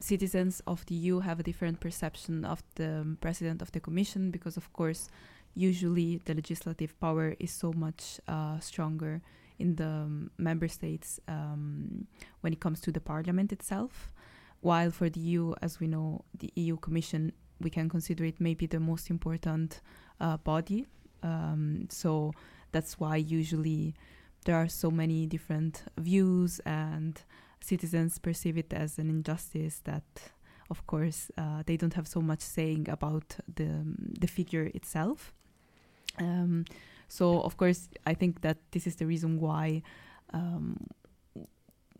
citizens 0.00 0.62
of 0.66 0.86
the 0.86 0.94
EU 0.94 1.20
have 1.20 1.40
a 1.40 1.42
different 1.42 1.80
perception 1.80 2.44
of 2.44 2.62
the 2.76 3.00
um, 3.00 3.18
president 3.20 3.62
of 3.62 3.72
the 3.72 3.80
Commission 3.80 4.30
because, 4.30 4.56
of 4.56 4.72
course, 4.72 5.08
usually 5.54 6.20
the 6.24 6.34
legislative 6.34 6.98
power 7.00 7.34
is 7.40 7.50
so 7.50 7.72
much 7.72 8.20
uh, 8.28 8.60
stronger 8.60 9.20
in 9.58 9.74
the 9.74 9.86
um, 9.86 10.30
member 10.38 10.68
states 10.68 11.18
um, 11.26 12.06
when 12.42 12.52
it 12.52 12.60
comes 12.60 12.80
to 12.80 12.92
the 12.92 13.00
parliament 13.00 13.52
itself. 13.52 14.12
While 14.60 14.92
for 14.92 15.08
the 15.08 15.20
EU, 15.20 15.54
as 15.62 15.80
we 15.80 15.88
know, 15.88 16.24
the 16.38 16.52
EU 16.54 16.76
Commission, 16.76 17.32
we 17.60 17.70
can 17.70 17.88
consider 17.88 18.24
it 18.24 18.40
maybe 18.40 18.66
the 18.66 18.78
most 18.78 19.10
important 19.10 19.80
uh, 20.20 20.36
body. 20.36 20.86
Um, 21.24 21.88
so 21.90 22.32
that's 22.70 23.00
why 23.00 23.16
usually 23.16 23.94
there 24.44 24.56
are 24.56 24.68
so 24.68 24.90
many 24.90 25.26
different 25.26 25.84
views 25.98 26.60
and 26.64 27.22
citizens 27.60 28.18
perceive 28.18 28.56
it 28.56 28.72
as 28.72 28.98
an 28.98 29.10
injustice 29.10 29.80
that 29.84 30.04
of 30.70 30.86
course 30.86 31.30
uh, 31.36 31.62
they 31.66 31.76
don't 31.76 31.94
have 31.94 32.06
so 32.06 32.20
much 32.20 32.40
saying 32.40 32.88
about 32.88 33.36
the 33.52 33.84
the 34.20 34.26
figure 34.26 34.70
itself. 34.74 35.32
Um, 36.18 36.64
so 37.08 37.40
of 37.40 37.56
course 37.56 37.88
i 38.06 38.12
think 38.12 38.42
that 38.42 38.58
this 38.72 38.86
is 38.86 38.96
the 38.96 39.06
reason 39.06 39.40
why 39.40 39.82
um, 40.34 40.76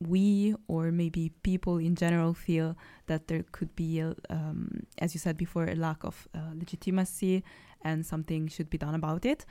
we 0.01 0.55
or 0.69 0.93
maybe 0.93 1.31
people 1.43 1.79
in 1.79 1.95
general 1.97 2.35
feel 2.35 2.77
that 3.07 3.27
there 3.27 3.45
could 3.53 3.75
be 3.75 4.01
a, 4.01 4.15
um, 4.31 4.87
as 4.99 5.15
you 5.15 5.19
said 5.19 5.37
before 5.37 5.65
a 5.65 5.75
lack 5.75 6.05
of 6.05 6.29
uh, 6.35 6.53
legitimacy 6.55 7.43
and 7.83 8.07
something 8.07 8.49
should 8.49 8.71
be 8.71 8.79
done 8.79 8.95
about 8.95 9.25
it. 9.25 9.45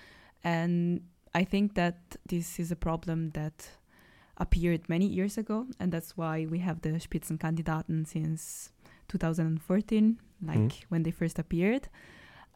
And 0.43 1.01
I 1.37 1.43
think 1.43 1.75
that 1.75 2.15
this 2.25 2.59
is 2.59 2.71
a 2.71 2.75
problem 2.75 3.29
that 3.35 3.69
appeared 4.37 4.89
many 4.89 5.05
years 5.05 5.37
ago, 5.37 5.67
and 5.79 5.91
that's 5.91 6.17
why 6.17 6.47
we 6.49 6.57
have 6.59 6.81
the 6.81 6.93
Spitzenkandidaten 6.99 8.07
since 8.07 8.71
2014, 9.09 10.19
like 10.41 10.57
mm. 10.57 10.83
when 10.89 11.03
they 11.03 11.11
first 11.11 11.37
appeared. 11.37 11.89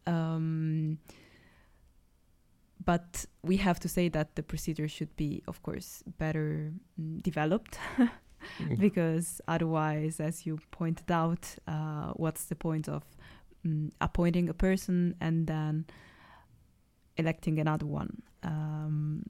Um, 0.07 0.97
but 2.83 3.23
we 3.43 3.57
have 3.57 3.79
to 3.81 3.87
say 3.87 4.09
that 4.09 4.35
the 4.35 4.41
procedure 4.41 4.87
should 4.87 5.15
be, 5.15 5.43
of 5.47 5.61
course, 5.61 6.03
better 6.17 6.73
mm, 6.99 7.21
developed. 7.21 7.77
mm. 7.99 8.79
Because 8.79 9.41
otherwise, 9.47 10.19
as 10.19 10.47
you 10.47 10.57
pointed 10.71 11.11
out, 11.11 11.55
uh, 11.67 12.13
what's 12.15 12.45
the 12.45 12.55
point 12.55 12.89
of 12.89 13.03
mm, 13.63 13.91
appointing 14.01 14.49
a 14.49 14.55
person 14.55 15.13
and 15.21 15.45
then 15.45 15.85
electing 17.17 17.59
another 17.59 17.85
one. 17.85 18.21
Um, 18.43 19.23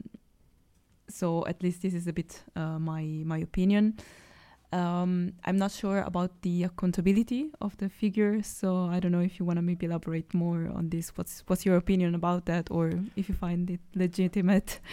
so 1.10 1.46
at 1.46 1.62
least 1.62 1.82
this 1.82 1.94
is 1.94 2.08
a 2.08 2.14
bit 2.14 2.42
uh, 2.56 2.80
my 2.80 3.04
my 3.26 3.40
opinion. 3.40 3.98
Um, 4.74 5.34
I'm 5.44 5.58
not 5.58 5.72
sure 5.72 6.00
about 6.00 6.42
the 6.44 6.64
accountability 6.64 7.52
of 7.60 7.76
the 7.76 7.90
figure, 7.90 8.42
so 8.42 8.86
I 8.86 9.02
don't 9.02 9.12
know 9.12 9.20
if 9.20 9.38
you 9.38 9.46
want 9.46 9.58
to 9.58 9.62
maybe 9.62 9.86
elaborate 9.86 10.34
more 10.34 10.72
on 10.74 10.90
this. 10.90 11.10
What's 11.18 11.44
what's 11.48 11.66
your 11.66 11.76
opinion 11.76 12.16
about 12.16 12.46
that, 12.46 12.72
or 12.72 12.92
if 13.18 13.28
you 13.28 13.36
find 13.36 13.70
it 13.70 13.82
legitimate? 13.96 14.80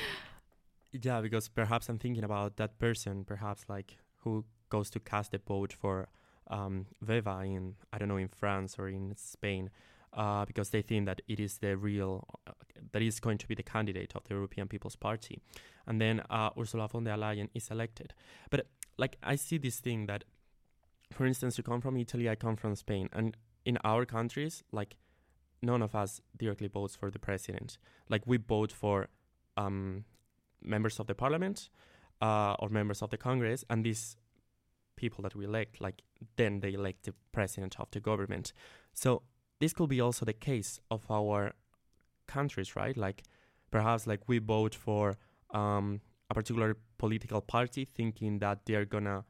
Yeah, 0.90 1.20
because 1.20 1.48
perhaps 1.48 1.90
I'm 1.90 1.98
thinking 1.98 2.24
about 2.24 2.57
that 2.57 2.79
person, 2.79 3.22
perhaps 3.22 3.66
like 3.68 3.98
who 4.24 4.46
goes 4.70 4.88
to 4.90 5.01
cast 5.01 5.35
a 5.35 5.38
vote 5.38 5.70
for 5.70 6.09
um, 6.51 6.87
Weber 7.07 7.44
in 7.44 7.74
I 7.92 7.98
don't 7.98 8.09
know 8.09 8.16
in 8.16 8.29
France 8.29 8.79
or 8.79 8.88
in 8.88 9.14
Spain 9.16 9.70
uh, 10.12 10.44
because 10.44 10.70
they 10.70 10.82
think 10.82 11.06
that 11.06 11.20
it 11.28 11.40
is 11.40 11.58
the 11.58 11.76
real, 11.76 12.26
uh, 12.46 12.52
that 12.92 13.02
is 13.02 13.20
going 13.20 13.38
to 13.38 13.46
be 13.46 13.54
the 13.54 13.62
candidate 13.62 14.12
of 14.14 14.24
the 14.24 14.34
European 14.34 14.68
People's 14.68 14.96
Party. 14.96 15.40
And 15.86 16.00
then 16.00 16.22
uh, 16.30 16.50
Ursula 16.58 16.88
von 16.88 17.04
der 17.04 17.16
Leyen 17.16 17.48
is 17.54 17.70
elected. 17.70 18.14
But 18.50 18.66
like 18.96 19.16
I 19.22 19.36
see 19.36 19.58
this 19.58 19.80
thing 19.80 20.06
that, 20.06 20.24
for 21.12 21.26
instance, 21.26 21.58
you 21.58 21.64
come 21.64 21.80
from 21.80 21.96
Italy, 21.96 22.28
I 22.28 22.34
come 22.34 22.56
from 22.56 22.74
Spain, 22.74 23.08
and 23.12 23.36
in 23.64 23.78
our 23.84 24.04
countries, 24.04 24.62
like 24.72 24.96
none 25.62 25.82
of 25.82 25.94
us 25.94 26.20
directly 26.36 26.68
votes 26.68 26.96
for 26.96 27.10
the 27.10 27.18
president. 27.18 27.78
Like 28.08 28.22
we 28.26 28.36
vote 28.36 28.72
for 28.72 29.08
um, 29.56 30.04
members 30.62 31.00
of 31.00 31.06
the 31.06 31.14
parliament 31.14 31.68
uh, 32.20 32.54
or 32.58 32.68
members 32.68 33.02
of 33.02 33.10
the 33.10 33.16
Congress, 33.16 33.64
and 33.70 33.84
these 33.84 34.16
people 34.96 35.22
that 35.22 35.34
we 35.34 35.44
elect, 35.44 35.80
like 35.80 36.02
then 36.36 36.60
they 36.60 36.72
elect 36.74 37.04
the 37.04 37.14
president 37.32 37.78
of 37.78 37.90
the 37.92 38.00
government. 38.00 38.52
So 38.92 39.22
this 39.60 39.72
could 39.72 39.88
be 39.88 40.00
also 40.00 40.24
the 40.24 40.32
case 40.32 40.80
of 40.90 41.10
our 41.10 41.52
countries, 42.26 42.76
right? 42.76 42.96
Like 42.96 43.24
perhaps 43.70 44.06
like 44.06 44.28
we 44.28 44.38
vote 44.38 44.74
for 44.74 45.18
um, 45.50 46.00
a 46.30 46.34
particular 46.34 46.76
political 46.98 47.40
party 47.40 47.84
thinking 47.84 48.38
that 48.38 48.66
they're 48.66 48.84
gonna 48.84 49.24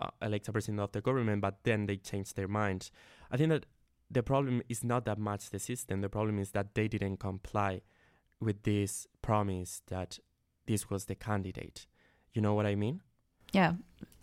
uh, 0.00 0.08
elect 0.20 0.48
a 0.48 0.52
president 0.52 0.80
of 0.80 0.92
the 0.92 1.00
government, 1.00 1.42
but 1.42 1.58
then 1.64 1.86
they 1.86 1.96
change 1.96 2.34
their 2.34 2.48
mind. 2.48 2.90
I 3.30 3.36
think 3.36 3.50
that 3.50 3.66
the 4.10 4.22
problem 4.22 4.62
is 4.68 4.84
not 4.84 5.04
that 5.06 5.18
much 5.18 5.50
the 5.50 5.58
system. 5.58 6.00
The 6.00 6.08
problem 6.08 6.38
is 6.38 6.50
that 6.50 6.74
they 6.74 6.88
didn't 6.88 7.18
comply 7.18 7.82
with 8.40 8.62
this 8.64 9.06
promise 9.22 9.82
that 9.88 10.18
this 10.66 10.90
was 10.90 11.06
the 11.06 11.14
candidate. 11.14 11.86
You 12.32 12.42
know 12.42 12.54
what 12.54 12.66
I 12.66 12.74
mean? 12.74 13.00
Yeah, 13.52 13.74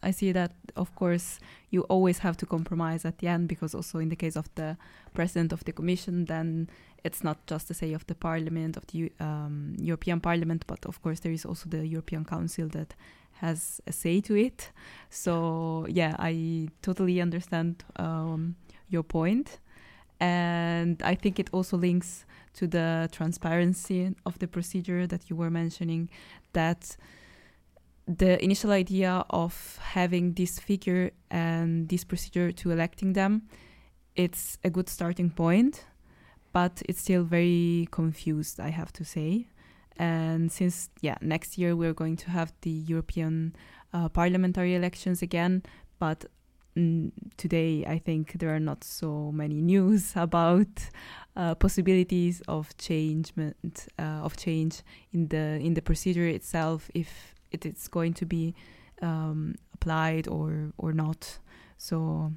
I 0.01 0.11
see 0.11 0.31
that. 0.31 0.51
Of 0.75 0.95
course, 0.95 1.39
you 1.71 1.81
always 1.83 2.19
have 2.19 2.37
to 2.37 2.45
compromise 2.45 3.05
at 3.05 3.17
the 3.19 3.27
end 3.27 3.47
because 3.47 3.75
also 3.75 3.99
in 3.99 4.09
the 4.09 4.15
case 4.15 4.35
of 4.35 4.49
the 4.55 4.77
president 5.13 5.53
of 5.53 5.63
the 5.65 5.71
commission, 5.71 6.25
then 6.25 6.69
it's 7.03 7.23
not 7.23 7.37
just 7.47 7.67
the 7.67 7.73
say 7.73 7.93
of 7.93 8.05
the 8.07 8.15
parliament 8.15 8.77
of 8.77 8.85
the 8.87 9.11
um, 9.19 9.75
European 9.79 10.19
Parliament, 10.19 10.65
but 10.67 10.85
of 10.85 11.01
course 11.01 11.19
there 11.21 11.31
is 11.31 11.45
also 11.45 11.69
the 11.69 11.85
European 11.87 12.25
Council 12.25 12.67
that 12.69 12.95
has 13.33 13.81
a 13.87 13.91
say 13.91 14.21
to 14.21 14.35
it. 14.35 14.71
So 15.09 15.85
yeah, 15.89 16.15
I 16.19 16.69
totally 16.81 17.21
understand 17.21 17.83
um, 17.95 18.55
your 18.89 19.03
point, 19.03 19.59
and 20.19 21.01
I 21.03 21.15
think 21.15 21.39
it 21.39 21.49
also 21.53 21.77
links 21.77 22.25
to 22.53 22.67
the 22.67 23.09
transparency 23.11 24.15
of 24.25 24.39
the 24.39 24.47
procedure 24.47 25.07
that 25.07 25.29
you 25.29 25.35
were 25.35 25.49
mentioning. 25.49 26.09
That 26.53 26.97
the 28.09 28.43
initial 28.43 28.71
idea 28.71 29.23
of 29.29 29.77
having 29.81 30.33
this 30.33 30.57
figure 30.57 31.11
and 31.29 31.87
this 31.89 32.03
procedure 32.03 32.51
to 32.51 32.71
electing 32.71 33.13
them, 33.13 33.43
it's 34.15 34.57
a 34.63 34.69
good 34.71 34.89
starting 34.89 35.29
point, 35.29 35.85
but 36.51 36.81
it's 36.89 37.01
still 37.01 37.23
very 37.23 37.87
confused, 37.91 38.59
I 38.59 38.69
have 38.69 38.91
to 38.93 39.05
say. 39.05 39.47
And 39.97 40.51
since, 40.51 40.89
yeah, 41.01 41.17
next 41.21 41.57
year 41.59 41.75
we're 41.75 41.93
going 41.93 42.15
to 42.17 42.31
have 42.31 42.51
the 42.61 42.71
European 42.71 43.55
uh, 43.93 44.09
parliamentary 44.09 44.73
elections 44.73 45.21
again, 45.21 45.61
but 45.99 46.25
mm, 46.75 47.11
today 47.37 47.85
I 47.85 47.99
think 47.99 48.39
there 48.39 48.55
are 48.55 48.59
not 48.59 48.83
so 48.83 49.31
many 49.31 49.61
news 49.73 50.13
about 50.15 50.89
uh, 51.35 51.53
possibilities 51.53 52.41
of 52.47 52.75
changement 52.77 53.87
uh, 53.99 54.23
of 54.23 54.35
change 54.35 54.81
in 55.13 55.27
the 55.27 55.59
in 55.61 55.75
the 55.75 55.81
procedure 55.81 56.27
itself 56.27 56.89
if 56.93 57.35
it 57.51 57.65
is 57.65 57.87
going 57.87 58.13
to 58.15 58.25
be 58.25 58.55
um, 59.01 59.55
applied 59.73 60.27
or 60.27 60.71
or 60.77 60.93
not. 60.93 61.39
So 61.77 62.31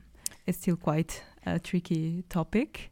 it's 0.47 0.59
still 0.59 0.77
quite 0.77 1.23
a 1.47 1.59
tricky 1.59 2.25
topic. 2.29 2.91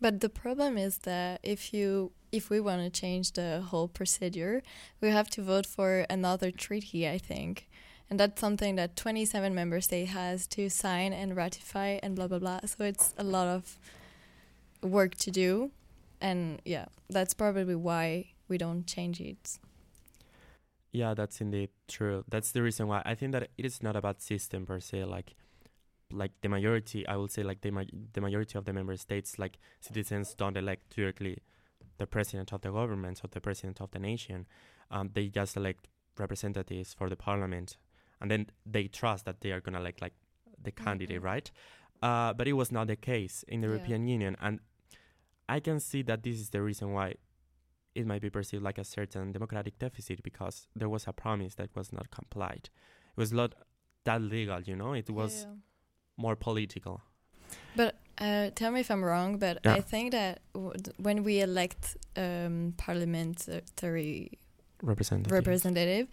But 0.00 0.20
the 0.20 0.28
problem 0.28 0.78
is 0.78 0.98
that 0.98 1.40
if 1.42 1.72
you 1.72 2.12
if 2.32 2.50
we 2.50 2.60
want 2.60 2.82
to 2.82 3.00
change 3.00 3.32
the 3.32 3.60
whole 3.60 3.88
procedure, 3.88 4.62
we 5.00 5.10
have 5.10 5.28
to 5.30 5.42
vote 5.42 5.66
for 5.66 6.06
another 6.08 6.50
treaty, 6.50 7.08
I 7.08 7.18
think. 7.18 7.68
And 8.08 8.18
that's 8.18 8.40
something 8.40 8.76
that 8.76 8.96
27 8.96 9.54
member 9.54 9.80
state 9.80 10.08
has 10.08 10.46
to 10.48 10.68
sign 10.68 11.12
and 11.12 11.36
ratify 11.36 11.98
and 12.02 12.16
blah 12.16 12.26
blah 12.26 12.38
blah. 12.38 12.60
So 12.64 12.84
it's 12.84 13.14
a 13.16 13.24
lot 13.24 13.46
of 13.46 13.78
work 14.82 15.14
to 15.16 15.30
do. 15.30 15.70
And 16.20 16.60
yeah, 16.64 16.86
that's 17.08 17.34
probably 17.34 17.74
why 17.74 18.32
we 18.48 18.58
don't 18.58 18.86
change 18.86 19.20
it. 19.20 19.58
Yeah, 20.92 21.14
that's 21.14 21.40
indeed 21.40 21.70
true. 21.88 22.24
That's 22.28 22.52
the 22.52 22.62
reason 22.62 22.86
why 22.86 23.02
I 23.04 23.14
think 23.14 23.32
that 23.32 23.48
it 23.56 23.64
is 23.64 23.82
not 23.82 23.96
about 23.96 24.20
system 24.20 24.66
per 24.66 24.78
se. 24.78 25.04
Like, 25.04 25.34
like 26.10 26.32
the 26.42 26.48
majority, 26.50 27.06
I 27.08 27.16
will 27.16 27.28
say, 27.28 27.42
like 27.42 27.62
the 27.62 27.70
ma- 27.70 27.84
the 28.12 28.20
majority 28.20 28.58
of 28.58 28.66
the 28.66 28.72
member 28.74 28.96
states, 28.96 29.38
like 29.38 29.58
citizens 29.80 30.34
don't 30.34 30.56
elect 30.56 30.94
directly 30.94 31.38
the 31.98 32.06
president 32.06 32.52
of 32.52 32.60
the 32.60 32.70
government 32.70 33.20
or 33.24 33.28
the 33.28 33.40
president 33.40 33.80
of 33.80 33.90
the 33.92 33.98
nation. 33.98 34.46
Um, 34.90 35.10
they 35.14 35.28
just 35.28 35.56
elect 35.56 35.88
representatives 36.18 36.92
for 36.92 37.08
the 37.08 37.16
parliament, 37.16 37.78
and 38.20 38.30
then 38.30 38.48
they 38.66 38.86
trust 38.88 39.24
that 39.24 39.40
they 39.40 39.52
are 39.52 39.60
gonna 39.62 39.80
elect 39.80 40.02
like 40.02 40.14
the 40.62 40.72
candidate, 40.72 41.20
Mhm. 41.22 41.24
right? 41.24 41.50
Uh, 42.02 42.34
but 42.34 42.46
it 42.46 42.52
was 42.52 42.70
not 42.70 42.88
the 42.88 42.96
case 42.96 43.44
in 43.48 43.62
the 43.62 43.68
Yeah. 43.68 43.74
European 43.76 44.06
Union, 44.06 44.36
and 44.40 44.60
I 45.48 45.60
can 45.60 45.80
see 45.80 46.02
that 46.02 46.22
this 46.22 46.38
is 46.38 46.50
the 46.50 46.60
reason 46.60 46.92
why 46.92 47.14
it 47.94 48.06
might 48.06 48.22
be 48.22 48.30
perceived 48.30 48.62
like 48.62 48.78
a 48.78 48.84
certain 48.84 49.32
democratic 49.32 49.78
deficit 49.78 50.22
because 50.22 50.66
there 50.74 50.88
was 50.88 51.06
a 51.06 51.12
promise 51.12 51.54
that 51.56 51.70
was 51.74 51.92
not 51.92 52.10
complied. 52.10 52.68
It 53.16 53.20
was 53.20 53.32
not 53.32 53.54
that 54.04 54.20
legal, 54.22 54.60
you 54.62 54.76
know. 54.76 54.94
It 54.94 55.10
was 55.10 55.42
Yeah. 55.46 55.54
more 56.16 56.36
political. 56.36 57.00
But 57.76 57.96
uh, 58.18 58.50
tell 58.54 58.70
me 58.72 58.80
if 58.80 58.90
I'm 58.90 59.04
wrong, 59.04 59.38
but 59.38 59.58
Yeah. 59.64 59.74
I 59.74 59.80
think 59.80 60.12
that 60.12 60.40
when 60.96 61.22
we 61.22 61.40
elect 61.40 61.96
um, 62.16 62.74
parliamentary 62.76 64.38
Representative. 64.82 65.32
representative, 65.32 66.08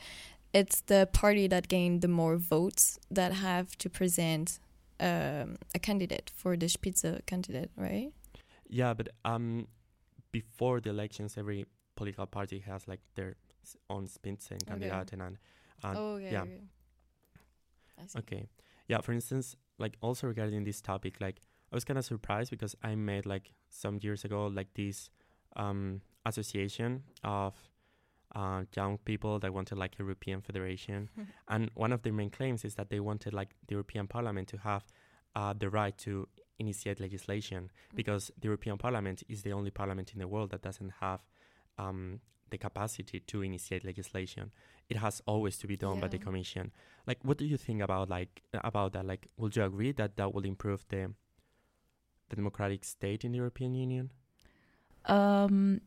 it's 0.53 0.81
the 0.81 1.07
party 1.11 1.47
that 1.47 1.67
gained 1.67 2.01
the 2.01 2.07
more 2.07 2.37
votes 2.37 2.99
that 3.09 3.33
have 3.33 3.75
to 3.77 3.89
present 3.89 4.59
um, 4.99 5.57
a 5.73 5.79
candidate 5.79 6.29
for 6.35 6.57
the 6.57 6.67
Spitze 6.67 7.25
candidate, 7.25 7.71
right? 7.77 8.11
Yeah, 8.67 8.93
but 8.93 9.09
um, 9.25 9.67
before 10.31 10.79
the 10.79 10.89
elections, 10.89 11.37
every 11.37 11.65
political 11.95 12.25
party 12.25 12.59
has 12.59 12.87
like 12.87 13.01
their 13.15 13.35
own 13.89 14.07
Spitzenkandidaten 14.07 15.21
and, 15.25 15.37
and 15.83 15.97
oh, 15.97 16.13
okay. 16.15 16.31
yeah. 16.31 16.41
okay. 16.41 16.61
I 18.01 18.07
see. 18.07 18.19
Okay. 18.19 18.47
Yeah, 18.87 19.01
for 19.01 19.11
instance, 19.11 19.55
like 19.77 19.97
also 20.01 20.27
regarding 20.27 20.63
this 20.63 20.81
topic, 20.81 21.19
like 21.19 21.41
I 21.71 21.75
was 21.75 21.83
kind 21.85 21.97
of 21.97 22.05
surprised 22.05 22.51
because 22.51 22.75
I 22.83 22.95
made 22.95 23.25
like 23.25 23.51
some 23.69 23.99
years 24.01 24.25
ago 24.25 24.47
like 24.47 24.73
this 24.73 25.09
um 25.55 26.01
association 26.25 27.03
of 27.23 27.53
uh, 28.35 28.63
young 28.75 28.97
people 28.99 29.39
that 29.39 29.53
wanted 29.53 29.77
like 29.77 29.95
a 29.95 30.03
European 30.03 30.41
Federation, 30.41 31.09
and 31.47 31.71
one 31.73 31.91
of 31.91 32.03
their 32.03 32.13
main 32.13 32.29
claims 32.29 32.63
is 32.63 32.75
that 32.75 32.89
they 32.89 32.99
wanted 32.99 33.33
like 33.33 33.49
the 33.67 33.73
European 33.73 34.07
Parliament 34.07 34.47
to 34.49 34.57
have 34.57 34.85
uh, 35.35 35.53
the 35.57 35.69
right 35.69 35.97
to 35.99 36.27
initiate 36.59 36.99
legislation 36.99 37.71
because 37.95 38.31
the 38.39 38.45
European 38.45 38.77
Parliament 38.77 39.23
is 39.27 39.41
the 39.43 39.53
only 39.53 39.71
parliament 39.71 40.11
in 40.13 40.19
the 40.19 40.27
world 40.27 40.51
that 40.51 40.61
doesn't 40.61 40.93
have 40.99 41.21
um, 41.77 42.19
the 42.49 42.57
capacity 42.57 43.19
to 43.21 43.41
initiate 43.41 43.85
legislation. 43.85 44.51
It 44.89 44.97
has 44.97 45.21
always 45.25 45.57
to 45.59 45.67
be 45.67 45.77
done 45.77 45.99
by 45.99 46.07
the 46.07 46.17
Commission. 46.17 46.71
Like, 47.05 47.19
what 47.23 47.37
do 47.37 47.45
you 47.45 47.57
think 47.57 47.81
about 47.81 48.09
like 48.09 48.41
about 48.53 48.93
that? 48.93 49.05
Like, 49.05 49.27
would 49.37 49.55
you 49.55 49.63
agree 49.63 49.91
that 49.93 50.17
that 50.17 50.33
will 50.33 50.45
improve 50.45 50.85
the 50.89 51.13
the 52.29 52.35
democratic 52.35 52.83
state 52.83 53.23
in 53.23 53.31
the 53.31 53.37
European 53.37 53.75
Union? 53.75 54.11
Um, 55.05 55.81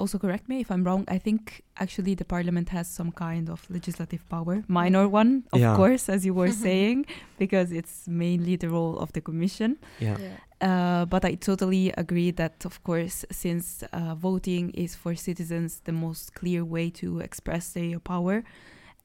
also, 0.00 0.18
correct 0.18 0.48
me 0.48 0.60
if 0.60 0.70
I'm 0.70 0.82
wrong. 0.84 1.04
I 1.08 1.18
think 1.18 1.62
actually 1.76 2.14
the 2.16 2.24
parliament 2.24 2.68
has 2.70 2.88
some 2.88 3.12
kind 3.12 3.48
of 3.50 3.64
legislative 3.70 4.22
power, 4.28 4.64
minor 4.68 5.06
one, 5.08 5.44
of 5.52 5.60
Yeah. 5.60 5.76
course, 5.76 6.08
as 6.08 6.24
you 6.26 6.34
were 6.34 6.50
saying, 6.66 7.06
because 7.38 7.70
it's 7.72 8.08
mainly 8.08 8.56
the 8.56 8.68
role 8.68 8.98
of 8.98 9.12
the 9.12 9.20
commission. 9.20 9.76
Yeah. 10.00 10.16
Yeah. 10.18 10.36
Uh, 10.68 11.04
but 11.06 11.24
I 11.24 11.36
totally 11.36 11.92
agree 11.96 12.30
that, 12.32 12.64
of 12.66 12.82
course, 12.82 13.24
since 13.30 13.82
uh, 13.92 14.14
voting 14.14 14.70
is 14.74 14.94
for 14.94 15.14
citizens 15.14 15.80
the 15.84 15.92
most 15.92 16.34
clear 16.34 16.64
way 16.64 16.90
to 16.90 17.20
express 17.20 17.72
their 17.72 17.98
power, 18.00 18.42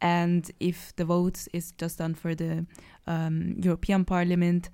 and 0.02 0.52
if 0.60 0.94
the 0.98 1.06
vote 1.06 1.48
is 1.54 1.72
just 1.82 1.98
done 2.00 2.14
for 2.16 2.36
the 2.36 2.66
um, 3.08 3.56
European 3.64 4.04
Parliament, 4.06 4.70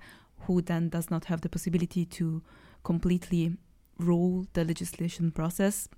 who 0.46 0.60
then 0.60 0.88
does 0.88 1.08
not 1.10 1.24
have 1.26 1.40
the 1.42 1.48
possibility 1.48 2.04
to 2.18 2.42
completely 2.82 3.56
rule 3.98 4.46
the 4.54 4.64
legislation 4.64 5.30
process, 5.30 5.88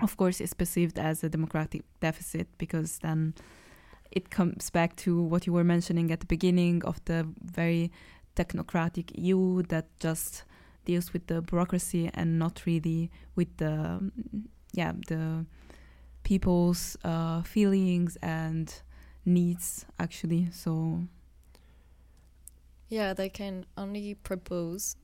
of 0.00 0.16
course, 0.16 0.40
is 0.40 0.54
perceived 0.54 0.98
as 0.98 1.24
a 1.24 1.28
democratic 1.28 1.82
deficit 2.00 2.46
because 2.58 2.98
then 2.98 3.34
it 4.10 4.30
comes 4.30 4.70
back 4.70 4.96
to 4.96 5.22
what 5.22 5.46
you 5.46 5.52
were 5.52 5.64
mentioning 5.64 6.10
at 6.10 6.20
the 6.20 6.26
beginning 6.26 6.82
of 6.84 7.04
the 7.04 7.26
very 7.42 7.92
technocratic 8.36 9.10
EU 9.18 9.62
that 9.64 9.86
just 10.00 10.44
deals 10.84 11.12
with 11.12 11.26
the 11.26 11.42
bureaucracy 11.42 12.10
and 12.14 12.38
not 12.38 12.62
really 12.64 13.10
with 13.36 13.54
the 13.58 14.10
yeah 14.72 14.92
the 15.08 15.44
people's 16.22 16.96
uh, 17.04 17.42
feelings 17.42 18.16
and 18.22 18.82
needs 19.24 19.86
actually. 19.98 20.48
So 20.52 21.04
Yeah, 22.88 23.12
they 23.12 23.28
can 23.28 23.66
only 23.76 24.14
propose 24.14 24.96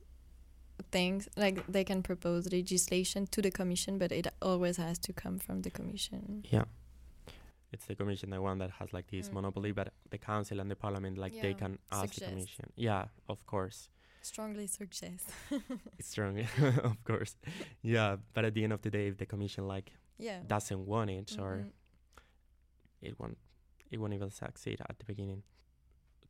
things 0.91 1.27
like 1.37 1.65
they 1.67 1.83
can 1.83 2.01
propose 2.03 2.51
legislation 2.51 3.27
to 3.27 3.41
the 3.41 3.51
commission, 3.51 3.97
but 3.97 4.11
it 4.11 4.27
always 4.41 4.77
has 4.77 4.97
to 4.99 5.13
come 5.13 5.39
from 5.39 5.61
the 5.61 5.69
commission. 5.69 6.43
Yeah. 6.51 6.65
It's 7.71 7.85
the 7.85 7.95
commission 7.95 8.29
the 8.29 8.41
one 8.41 8.57
that 8.59 8.71
has 8.79 8.93
like 8.93 9.07
this 9.11 9.29
Mm. 9.29 9.33
monopoly, 9.33 9.71
but 9.73 9.93
the 10.09 10.17
council 10.17 10.59
and 10.59 10.69
the 10.71 10.75
parliament 10.75 11.17
like 11.17 11.33
they 11.41 11.53
can 11.53 11.77
ask 11.91 12.13
the 12.15 12.25
commission. 12.25 12.65
Yeah, 12.75 13.05
of 13.27 13.45
course. 13.45 13.89
Strongly 14.21 14.67
suggest. 14.67 15.29
It's 15.99 16.09
strong, 16.09 16.39
of 16.83 17.03
course. 17.03 17.35
Yeah, 17.81 18.17
but 18.33 18.45
at 18.45 18.53
the 18.53 18.63
end 18.63 18.73
of 18.73 18.81
the 18.81 18.89
day, 18.89 19.07
if 19.07 19.17
the 19.17 19.25
commission 19.25 19.67
like 19.67 19.91
Yeah. 20.17 20.39
doesn't 20.47 20.85
want 20.85 21.09
it 21.09 21.37
or 21.39 21.51
Mhm. 21.57 21.71
it 23.01 23.19
won't, 23.19 23.37
it 23.91 23.99
won't 23.99 24.13
even 24.13 24.31
succeed 24.31 24.79
at 24.89 24.97
the 24.99 25.05
beginning. 25.05 25.43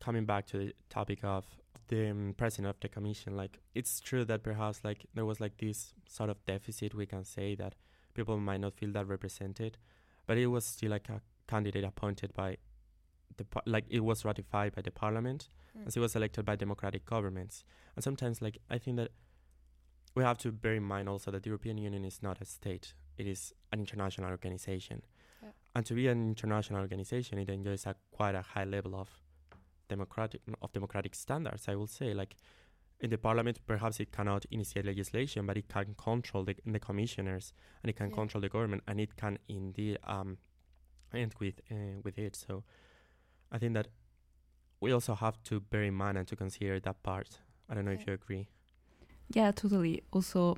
Coming 0.06 0.26
back 0.26 0.46
to 0.48 0.58
the 0.58 0.74
topic 0.90 1.20
of 1.24 1.46
the 1.88 2.34
president 2.38 2.68
of 2.74 2.80
the 2.80 2.90
commission, 2.90 3.36
like 3.36 3.60
it's 3.74 4.00
true 4.00 4.24
that 4.26 4.44
perhaps 4.44 4.78
like 4.84 5.06
there 5.16 5.26
was 5.26 5.40
like 5.40 5.58
this 5.58 5.94
sort 6.08 6.30
of 6.30 6.38
deficit. 6.46 6.94
We 6.94 7.06
can 7.14 7.24
say 7.24 7.56
that 7.56 7.74
people 8.14 8.38
might 8.40 8.62
not 8.66 8.74
feel 8.80 8.92
that 8.94 9.08
represented, 9.08 9.78
but 10.28 10.38
it 10.38 10.48
was 10.48 10.66
still 10.66 10.92
like 10.92 11.10
a 11.10 11.22
candidate 11.48 11.84
appointed 11.84 12.34
by 12.34 12.58
the 13.38 13.46
par- 13.46 13.64
like 13.66 13.86
it 13.90 14.04
was 14.10 14.24
ratified 14.26 14.76
by 14.76 14.82
the 14.82 14.92
parliament, 14.92 15.50
Mm. 15.78 15.88
as 15.88 15.94
he 15.96 16.00
was 16.00 16.16
elected 16.16 16.46
by 16.46 16.56
democratic 16.56 17.04
governments. 17.06 17.66
And 17.96 18.04
sometimes, 18.04 18.42
like 18.42 18.58
I 18.70 18.78
think 18.78 18.96
that 18.98 19.12
we 20.16 20.24
have 20.24 20.38
to 20.46 20.52
bear 20.52 20.76
in 20.76 20.84
mind 20.84 21.10
also 21.10 21.32
that 21.32 21.44
the 21.44 21.50
European 21.50 21.78
Union 21.78 22.06
is 22.06 22.24
not 22.24 22.42
a 22.42 22.46
state; 22.46 22.94
it 23.18 23.28
is 23.28 23.54
an 23.74 23.80
international 23.80 24.30
organization. 24.32 25.02
Yeah. 25.44 25.50
And 25.76 25.86
to 25.86 25.94
be 25.94 26.08
an 26.08 26.30
international 26.30 26.80
organization, 26.80 27.38
it 27.40 27.50
enjoys 27.50 27.86
a 27.86 27.96
quite 28.18 28.36
a 28.36 28.42
high 28.54 28.64
level 28.64 28.96
of 28.96 29.10
democratic 29.88 30.42
of 30.62 30.72
democratic 30.74 31.16
standards. 31.16 31.68
I 31.68 31.76
will 31.76 31.88
say, 31.88 32.14
like 32.14 32.36
in 33.00 33.10
the 33.10 33.18
parliament, 33.18 33.60
perhaps 33.68 34.00
it 34.00 34.12
cannot 34.12 34.46
initiate 34.52 34.86
legislation, 34.86 35.46
but 35.46 35.58
it 35.58 35.68
can 35.68 35.96
control 35.96 36.44
the, 36.46 36.56
the 36.66 36.80
commissioners 36.80 37.54
and 37.84 37.90
it 37.90 37.96
can 37.98 38.10
Yeah. 38.10 38.16
control 38.16 38.42
the 38.42 38.50
government, 38.50 38.84
and 38.88 39.00
it 39.00 39.16
can 39.18 39.38
indeed 39.48 39.98
um, 40.04 40.38
end 41.14 41.34
with 41.40 41.60
uh, 41.72 42.00
with 42.04 42.18
it. 42.18 42.36
So 42.36 42.64
I 43.52 43.58
think 43.58 43.74
that 43.74 43.88
we 44.82 44.92
also 44.94 45.16
have 45.16 45.42
to 45.44 45.60
bear 45.60 45.84
in 45.84 45.94
mind 45.94 46.18
and 46.18 46.28
to 46.28 46.36
consider 46.36 46.80
that 46.80 47.04
part. 47.04 47.40
I 47.70 47.74
don't 47.74 47.86
know 47.86 47.92
if 47.92 48.06
you 48.08 48.14
agree. 48.14 48.48
Yeah, 49.34 49.52
totally. 49.52 50.04
Also, 50.12 50.58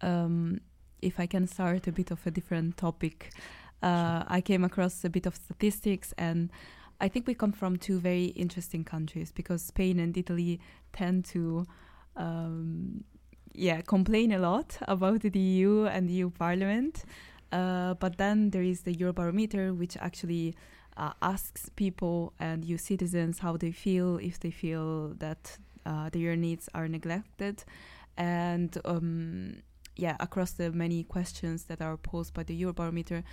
um, 0.00 0.60
if 1.00 1.18
I 1.18 1.26
can 1.26 1.46
start 1.46 1.86
a 1.86 1.92
bit 1.92 2.10
of 2.10 2.26
a 2.26 2.30
different 2.30 2.76
topic, 2.76 3.30
uh, 3.82 4.24
I 4.26 4.40
came 4.40 4.64
across 4.64 5.04
a 5.04 5.10
bit 5.10 5.26
of 5.26 5.34
statistics, 5.34 6.12
and 6.18 6.50
I 7.02 7.08
think 7.08 7.26
we 7.26 7.34
come 7.34 7.50
from 7.52 7.76
two 7.76 7.98
very 7.98 8.26
interesting 8.26 8.84
countries 8.84 9.32
because 9.32 9.60
Spain 9.62 9.98
and 9.98 10.16
Italy 10.16 10.60
tend 10.92 11.24
to, 11.26 11.66
um, 12.16 13.02
yeah, 13.52 13.80
complain 13.80 14.30
a 14.30 14.38
lot 14.38 14.78
about 14.86 15.22
the 15.22 15.38
EU 15.38 15.86
and 15.86 16.08
the 16.08 16.12
EU 16.12 16.30
Parliament. 16.30 17.04
Uh, 17.50 17.94
but 17.94 18.18
then 18.18 18.50
there 18.50 18.62
is 18.62 18.82
the 18.82 18.94
Eurobarometer, 18.94 19.76
which 19.76 19.96
actually 19.96 20.54
uh, 20.96 21.12
asks 21.20 21.68
people 21.74 22.34
and 22.38 22.64
EU 22.64 22.78
citizens 22.78 23.40
how 23.40 23.56
they 23.56 23.72
feel 23.72 24.18
if 24.18 24.38
they 24.38 24.52
feel 24.52 25.08
that 25.18 25.58
uh, 25.84 26.08
their 26.10 26.36
needs 26.36 26.68
are 26.72 26.86
neglected, 26.86 27.64
and 28.16 28.78
um, 28.84 29.56
yeah, 29.96 30.16
across 30.20 30.52
the 30.52 30.70
many 30.70 31.02
questions 31.02 31.64
that 31.64 31.82
are 31.82 31.96
posed 31.96 32.32
by 32.32 32.42
the 32.44 32.62
Eurobarometer, 32.62 33.24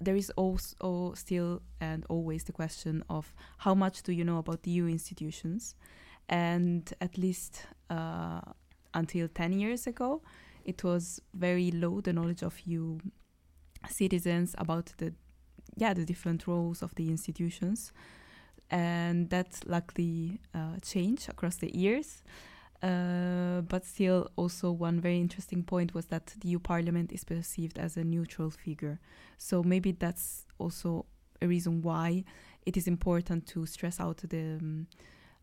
there 0.00 0.16
is 0.16 0.30
also 0.36 1.12
still 1.14 1.62
and 1.80 2.04
always 2.08 2.44
the 2.44 2.52
question 2.52 3.04
of 3.08 3.34
how 3.58 3.74
much 3.74 4.02
do 4.02 4.12
you 4.12 4.24
know 4.24 4.38
about 4.38 4.62
the 4.62 4.70
EU 4.70 4.86
institutions, 4.86 5.74
and 6.28 6.92
at 7.00 7.18
least 7.18 7.66
uh, 7.90 8.40
until 8.94 9.28
ten 9.28 9.52
years 9.52 9.86
ago, 9.86 10.22
it 10.64 10.82
was 10.82 11.20
very 11.34 11.70
low 11.70 12.00
the 12.00 12.12
knowledge 12.12 12.42
of 12.42 12.58
EU 12.66 12.98
citizens 13.88 14.54
about 14.58 14.92
the 14.98 15.12
yeah 15.76 15.94
the 15.94 16.04
different 16.04 16.46
roles 16.46 16.82
of 16.82 16.94
the 16.94 17.08
institutions. 17.08 17.92
And 18.72 19.30
that 19.30 19.58
luckily 19.66 20.40
uh, 20.54 20.76
changed 20.80 21.28
across 21.28 21.56
the 21.56 21.76
years 21.76 22.22
uh, 22.82 23.60
but 23.62 23.84
still 23.84 24.30
also 24.36 24.70
one 24.70 25.00
very 25.00 25.20
interesting 25.20 25.62
point 25.62 25.94
was 25.94 26.06
that 26.06 26.34
the 26.40 26.48
EU 26.48 26.58
Parliament 26.58 27.12
is 27.12 27.24
perceived 27.24 27.78
as 27.78 27.96
a 27.96 28.04
neutral 28.04 28.50
figure. 28.50 28.98
So 29.36 29.62
maybe 29.62 29.92
that's 29.92 30.46
also 30.58 31.06
a 31.42 31.46
reason 31.46 31.82
why 31.82 32.24
it 32.64 32.76
is 32.76 32.86
important 32.86 33.46
to 33.48 33.66
stress 33.66 34.00
out 34.00 34.18
the 34.18 34.58
um, 34.60 34.86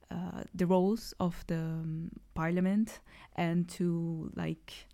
uh, 0.09 0.43
the 0.55 0.65
roles 0.65 1.13
of 1.19 1.43
the 1.47 1.57
um, 1.57 2.09
parliament 2.33 3.01
and 3.35 3.67
to 3.67 4.31
like 4.35 4.87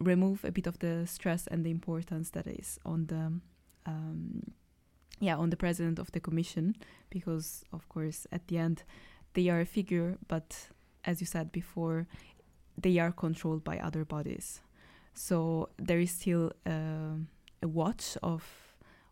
remove 0.00 0.44
a 0.44 0.52
bit 0.52 0.68
of 0.68 0.78
the 0.78 1.04
stress 1.04 1.48
and 1.48 1.66
the 1.66 1.70
importance 1.70 2.30
that 2.30 2.46
is 2.46 2.78
on 2.86 3.06
the 3.06 3.32
um, 3.86 4.52
yeah 5.18 5.36
on 5.36 5.50
the 5.50 5.56
president 5.56 5.98
of 5.98 6.12
the 6.12 6.20
commission 6.20 6.76
because 7.10 7.64
of 7.72 7.88
course 7.88 8.24
at 8.30 8.46
the 8.46 8.56
end 8.56 8.84
they 9.34 9.48
are 9.48 9.60
a 9.60 9.66
figure 9.66 10.18
but 10.28 10.68
as 11.04 11.20
you 11.20 11.26
said 11.26 11.50
before 11.52 12.06
they 12.80 12.98
are 12.98 13.12
controlled 13.12 13.64
by 13.64 13.78
other 13.78 14.04
bodies. 14.04 14.60
So 15.14 15.70
there 15.78 15.98
is 15.98 16.12
still 16.12 16.52
uh, 16.66 17.16
a 17.62 17.68
watch 17.68 18.16
of 18.22 18.44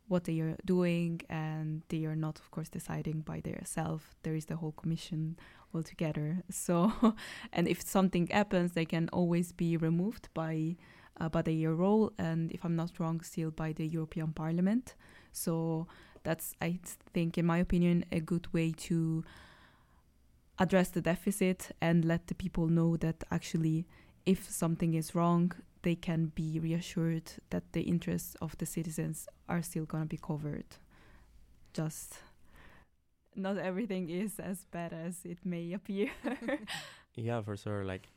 what 0.09 0.25
they 0.25 0.39
are 0.39 0.57
doing 0.65 1.21
and 1.29 1.83
they 1.89 2.05
are 2.05 2.15
not 2.15 2.39
of 2.39 2.51
course 2.53 2.69
deciding 2.69 3.23
by 3.23 3.41
themselves 3.41 4.05
there 4.23 4.37
is 4.37 4.45
the 4.47 4.57
whole 4.57 4.73
commission 4.73 5.37
altogether. 5.75 6.45
So 6.51 6.93
and 7.53 7.67
if 7.67 7.83
something 7.83 8.29
happens 8.29 8.73
they 8.73 8.85
can 8.85 9.09
always 9.13 9.51
be 9.53 9.77
removed 9.77 10.29
by 10.33 10.77
uh, 11.21 11.29
by 11.29 11.43
their 11.43 11.75
role 11.75 12.13
and 12.19 12.53
if 12.53 12.63
i'm 12.65 12.77
not 12.77 12.93
wrong 12.99 13.21
still 13.21 13.51
by 13.51 13.73
the 13.73 13.87
european 13.87 14.33
parliament. 14.33 14.95
So 15.33 15.89
that's 16.23 16.55
i 16.61 16.79
think 17.13 17.37
in 17.37 17.47
my 17.47 17.59
opinion 17.59 18.05
a 18.13 18.21
good 18.21 18.47
way 18.53 18.73
to 18.73 19.25
address 20.59 20.89
the 20.91 21.01
deficit 21.01 21.71
and 21.81 22.05
let 22.05 22.27
the 22.27 22.35
people 22.35 22.69
know 22.69 22.97
that 22.97 23.25
actually 23.31 23.87
if 24.25 24.51
something 24.51 24.95
is 24.95 25.15
wrong 25.15 25.53
they 25.83 25.95
can 25.95 26.33
be 26.35 26.59
reassured 26.59 27.31
that 27.51 27.73
the 27.73 27.83
interests 27.83 28.35
of 28.41 28.57
the 28.59 28.67
citizens 28.67 29.29
are 29.49 29.63
still 29.63 29.85
going 29.85 30.03
to 30.03 30.09
be 30.09 30.17
covered 30.17 30.77
just 31.73 32.17
not 33.37 33.59
everything 33.59 34.09
is 34.09 34.39
as 34.39 34.65
bad 34.65 34.93
as 34.93 35.25
it 35.25 35.39
may 35.45 35.73
appear. 35.73 36.09
yeah, 37.15 37.43
for 37.43 37.57
sure. 37.57 37.85
Like, 37.85 38.09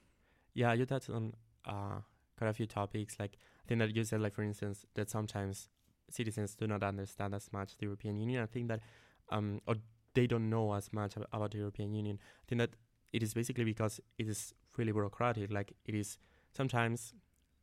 yeah, 0.54 0.74
you 0.74 0.86
touched 0.86 1.10
on 1.10 1.34
uh, 1.66 2.00
quite 2.38 2.50
a 2.50 2.54
few 2.54 2.66
topics. 2.66 3.18
Like, 3.20 3.38
I 3.66 3.68
think 3.68 3.80
that 3.80 3.96
you 3.96 4.04
said, 4.04 4.22
like, 4.22 4.34
for 4.34 4.44
instance, 4.44 4.86
that 4.96 5.10
sometimes 5.10 5.70
citizens 6.10 6.56
do 6.56 6.68
not 6.68 6.84
understand 6.84 7.36
as 7.36 7.52
much 7.52 7.78
the 7.78 7.86
European 7.86 8.18
Union. 8.18 8.42
I 8.42 8.46
think 8.46 8.70
that, 8.70 8.80
um, 9.30 9.62
or 9.68 9.76
they 10.14 10.28
don't 10.28 10.49
know 10.49 10.74
as 10.74 10.91
much 10.93 11.14
about 11.32 11.51
the 11.51 11.57
European 11.60 11.93
Union. 11.93 12.20
I 12.22 12.43
think 12.47 12.60
that 12.60 12.72
it 13.14 13.24
is 13.24 13.34
basically 13.34 13.64
because 13.64 13.99
it 14.18 14.28
is 14.28 14.53
really 14.78 14.91
bureaucratic. 14.91 15.51
Like, 15.51 15.74
it 15.86 15.95
is 15.95 16.18
sometimes 16.55 17.14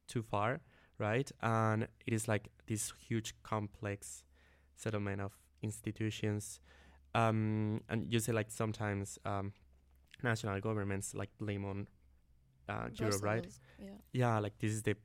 too 0.08 0.22
far, 0.22 0.60
right? 0.98 1.30
And 1.42 1.88
it 2.06 2.12
is 2.12 2.28
like 2.28 2.48
this 2.66 2.92
huge, 3.08 3.34
complex 3.42 4.24
settlement 4.76 5.20
of 5.20 5.32
institutions 5.62 6.60
um, 7.16 7.80
and 7.88 8.12
you 8.12 8.20
say 8.20 8.32
like 8.32 8.50
sometimes 8.50 9.18
um, 9.24 9.52
national 10.22 10.60
governments 10.60 11.14
like 11.14 11.30
blame 11.38 11.64
on 11.64 11.88
uh, 12.68 12.88
Europe, 12.92 13.22
right? 13.22 13.46
Yeah. 13.78 13.88
Yeah, 14.12 14.38
like 14.38 14.58
this 14.58 14.72
is 14.72 14.82
the 14.82 14.96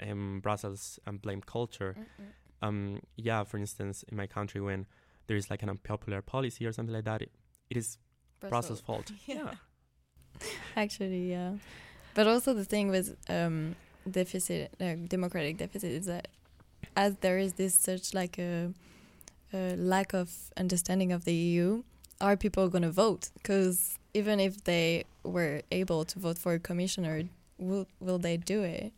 um, 0.00 0.40
Brussels 0.42 1.00
um, 1.06 1.18
blame 1.18 1.40
culture. 1.40 1.96
Mm-mm. 1.98 2.26
Um, 2.62 3.00
yeah, 3.16 3.42
for 3.42 3.58
instance, 3.58 4.04
in 4.08 4.16
my 4.16 4.28
country, 4.28 4.60
when 4.60 4.86
there 5.26 5.36
is 5.36 5.50
like 5.50 5.62
an 5.62 5.68
unpopular 5.68 6.22
policy 6.22 6.66
or 6.66 6.72
something 6.72 6.94
like 6.94 7.04
that, 7.04 7.22
it, 7.22 7.30
it 7.70 7.76
is 7.76 7.98
Brussels' 8.40 8.80
fault. 8.80 9.12
yeah. 9.26 9.54
Actually, 10.76 11.30
yeah. 11.30 11.52
But 12.14 12.26
also 12.26 12.54
the 12.54 12.64
thing 12.64 12.88
with 12.88 13.16
um, 13.28 13.76
deficit, 14.10 14.72
uh, 14.80 14.94
democratic 15.06 15.58
deficit, 15.58 15.92
is 15.92 16.06
that 16.06 16.28
as 16.96 17.16
there 17.20 17.38
is 17.38 17.54
this 17.54 17.74
such 17.74 18.14
like 18.14 18.38
a, 18.38 18.72
a 19.52 19.76
lack 19.76 20.14
of 20.14 20.30
understanding 20.56 21.12
of 21.12 21.24
the 21.24 21.34
EU, 21.34 21.82
are 22.20 22.36
people 22.36 22.68
going 22.68 22.82
to 22.82 22.90
vote? 22.90 23.30
Because 23.34 23.98
even 24.14 24.40
if 24.40 24.64
they 24.64 25.04
were 25.24 25.62
able 25.70 26.04
to 26.06 26.18
vote 26.18 26.38
for 26.38 26.54
a 26.54 26.58
commissioner, 26.58 27.24
will 27.58 27.86
will 28.00 28.18
they 28.18 28.36
do 28.36 28.62
it? 28.62 28.92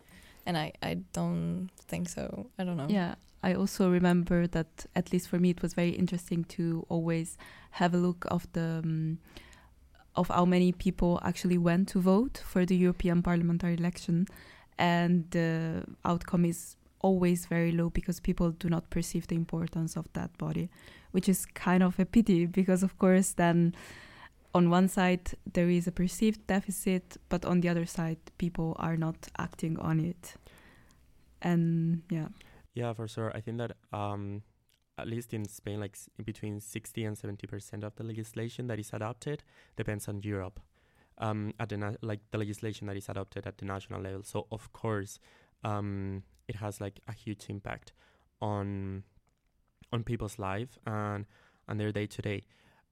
And 0.47 0.57
I, 0.57 0.73
I 0.83 0.95
don't 1.13 1.69
think 1.89 2.09
so. 2.09 2.47
I 2.59 2.65
don't 2.65 2.77
know. 2.77 2.87
Yeah, 2.89 3.17
I 3.43 3.55
also 3.55 3.91
remember 3.91 4.47
that 4.49 4.87
at 4.97 5.13
least 5.13 5.29
for 5.29 5.39
me 5.39 5.51
it 5.51 5.63
was 5.63 5.75
very 5.75 5.91
interesting 5.91 6.45
to 6.45 6.85
always 6.89 7.39
have 7.73 7.95
a 7.95 7.99
look 7.99 8.25
of 8.31 8.51
the 8.53 8.81
um, 8.83 9.19
of 10.17 10.29
how 10.29 10.45
many 10.45 10.73
people 10.73 11.21
actually 11.23 11.59
went 11.59 11.89
to 11.89 12.01
vote 12.01 12.43
for 12.45 12.67
the 12.67 12.75
European 12.75 13.23
parliamentary 13.23 13.75
election, 13.75 14.27
and 14.77 15.31
the 15.31 15.85
outcome 16.05 16.45
is 16.45 16.75
always 17.01 17.47
very 17.47 17.71
low 17.71 17.89
because 17.91 18.19
people 18.19 18.51
do 18.51 18.69
not 18.69 18.91
perceive 18.91 19.29
the 19.29 19.37
importance 19.37 19.97
of 19.97 20.13
that 20.15 20.37
body, 20.37 20.69
which 21.13 21.29
is 21.29 21.47
kind 21.47 21.85
of 21.85 22.01
a 22.01 22.05
pity 22.05 22.47
because 22.47 22.83
of 22.83 22.99
course 22.99 23.33
then 23.33 23.73
on 24.53 24.69
one 24.71 24.89
side 24.89 25.31
there 25.53 25.69
is 25.69 25.87
a 25.87 25.93
perceived 25.93 26.45
deficit 26.49 27.17
but 27.29 27.45
on 27.45 27.61
the 27.61 27.69
other 27.69 27.87
side 27.87 28.19
people 28.39 28.75
are 28.81 28.97
not 28.97 29.29
acting 29.39 29.79
on 29.79 30.01
it. 30.01 30.35
And 31.41 32.03
yeah 32.11 32.29
Yeah, 32.79 32.93
for 32.93 33.09
sure. 33.09 33.33
I 33.35 33.41
think 33.41 33.59
that 33.59 33.73
um, 33.93 34.43
at 34.99 35.09
least 35.09 35.35
in 35.35 35.45
Spain, 35.47 35.81
like 35.81 35.97
in 36.17 36.25
between 36.25 36.61
sixty 36.61 37.05
and 37.05 37.19
seventy 37.19 37.49
percent 37.49 37.83
of 37.83 37.97
the 37.97 38.05
legislation 38.05 38.69
that 38.69 38.79
is 38.79 38.91
adopted 38.93 39.43
depends 39.77 40.07
on 40.07 40.23
Europe. 40.23 40.61
Um, 41.19 41.53
at 41.59 41.71
the 41.71 41.77
na- 41.77 41.97
like 42.03 42.21
the 42.31 42.39
legislation 42.39 42.87
that 42.87 42.97
is 42.97 43.09
adopted 43.09 43.49
at 43.49 43.59
the 43.59 43.65
national 43.65 44.01
level. 44.01 44.23
So 44.23 44.47
of 44.53 44.73
course, 44.73 45.19
um, 45.65 46.23
it 46.47 46.55
has 46.57 46.81
like 46.81 47.01
a 47.09 47.13
huge 47.13 47.47
impact 47.49 47.93
on 48.41 49.03
on 49.93 50.05
people's 50.05 50.39
life 50.39 50.79
and 50.87 51.27
and 51.67 51.81
their 51.81 51.91
day 51.93 52.07
to 52.07 52.23
day. 52.23 52.43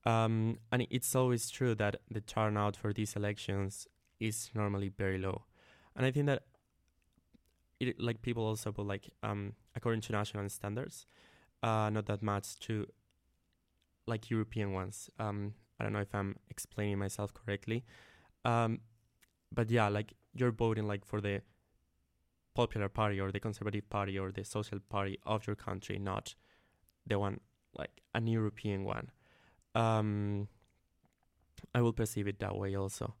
Um, 0.05 0.59
and 0.71 0.85
it's 0.89 1.15
always 1.15 1.49
true 1.49 1.75
that 1.75 1.97
the 2.11 2.21
turnout 2.21 2.75
for 2.75 2.91
these 2.91 3.15
elections 3.15 3.87
is 4.19 4.49
normally 4.53 4.89
very 4.89 5.17
low. 5.17 5.43
And 5.95 6.05
I 6.05 6.11
think 6.11 6.25
that 6.27 6.43
it, 7.79 7.99
like 7.99 8.21
people 8.21 8.45
also 8.45 8.71
put 8.71 8.85
like 8.85 9.09
um, 9.23 9.53
according 9.75 10.01
to 10.01 10.11
national 10.11 10.49
standards, 10.49 11.05
uh, 11.63 11.89
not 11.89 12.05
that 12.07 12.21
much 12.21 12.59
to 12.59 12.87
like 14.05 14.29
European 14.29 14.71
ones. 14.71 15.09
Um, 15.19 15.53
I 15.79 15.83
don't 15.83 15.93
know 15.93 15.99
if 15.99 16.13
I'm 16.13 16.35
explaining 16.49 16.97
myself 16.97 17.33
correctly. 17.33 17.83
Um, 18.45 18.79
but 19.53 19.69
yeah, 19.69 19.89
like 19.89 20.13
you're 20.33 20.51
voting 20.51 20.87
like 20.87 21.05
for 21.05 21.21
the 21.21 21.41
popular 22.55 22.89
party 22.89 23.19
or 23.19 23.31
the 23.31 23.39
conservative 23.39 23.87
party 23.89 24.17
or 24.17 24.31
the 24.31 24.43
social 24.43 24.79
party 24.89 25.19
of 25.25 25.45
your 25.45 25.55
country, 25.55 25.99
not 25.99 26.35
the 27.05 27.19
one 27.19 27.39
like 27.77 28.01
an 28.15 28.27
European 28.27 28.83
one. 28.83 29.11
Um, 29.75 30.47
I 31.75 31.81
will 31.81 31.93
perceive 31.93 32.27
it 32.27 32.39
that 32.39 32.55
way 32.57 32.75
also. 32.75 33.15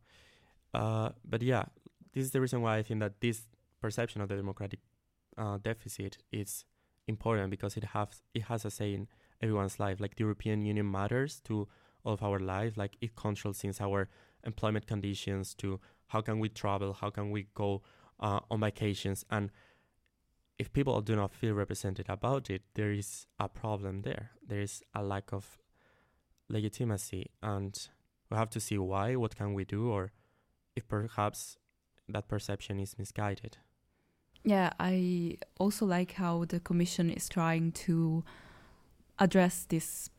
Uh, 0.73 1.09
but 1.23 1.41
yeah, 1.41 1.65
this 2.13 2.25
is 2.25 2.31
the 2.31 2.41
reason 2.41 2.61
why 2.61 2.77
I 2.77 2.83
think 2.83 2.99
that 3.01 3.21
this 3.21 3.43
perception 3.81 4.21
of 4.21 4.29
the 4.29 4.35
democratic 4.35 4.79
uh, 5.37 5.57
deficit 5.57 6.17
is 6.31 6.65
important 7.07 7.49
because 7.49 7.77
it 7.77 7.83
has 7.85 8.21
it 8.33 8.43
has 8.43 8.65
a 8.65 8.71
say 8.71 8.93
in 8.93 9.07
everyone's 9.41 9.79
life. 9.79 9.99
Like 9.99 10.15
the 10.15 10.23
European 10.23 10.65
Union 10.65 10.89
matters 10.89 11.41
to 11.45 11.67
all 12.03 12.13
of 12.13 12.23
our 12.23 12.39
life. 12.39 12.77
Like 12.77 12.97
it 13.01 13.15
controls 13.15 13.57
since 13.57 13.79
our 13.81 14.09
employment 14.43 14.87
conditions 14.87 15.53
to 15.55 15.79
how 16.07 16.21
can 16.21 16.39
we 16.39 16.49
travel, 16.49 16.93
how 16.93 17.09
can 17.09 17.31
we 17.31 17.47
go 17.53 17.81
uh, 18.19 18.39
on 18.49 18.61
vacations, 18.61 19.25
and 19.29 19.51
if 20.57 20.73
people 20.73 21.01
do 21.01 21.15
not 21.15 21.33
feel 21.33 21.53
represented 21.53 22.07
about 22.09 22.49
it, 22.49 22.63
there 22.73 22.91
is 22.91 23.27
a 23.39 23.47
problem 23.47 24.01
there. 24.01 24.31
There 24.45 24.61
is 24.61 24.81
a 24.95 25.03
lack 25.03 25.31
of 25.31 25.59
legitimacy, 26.49 27.29
and 27.43 27.77
we 28.31 28.37
have 28.37 28.49
to 28.51 28.59
see 28.59 28.77
why. 28.77 29.15
What 29.15 29.35
can 29.35 29.53
we 29.53 29.65
do, 29.65 29.89
or 29.89 30.11
if 30.75 30.87
perhaps 30.87 31.57
that 32.09 32.27
perception 32.27 32.79
is 32.79 32.97
misguided. 32.97 33.57
Yeah, 34.43 34.71
I 34.79 35.37
also 35.59 35.85
like 35.85 36.13
how 36.13 36.45
the 36.45 36.59
Commission 36.59 37.09
is 37.09 37.27
trying 37.27 37.73
to 37.73 38.23
address 39.19 39.65
this 39.67 40.09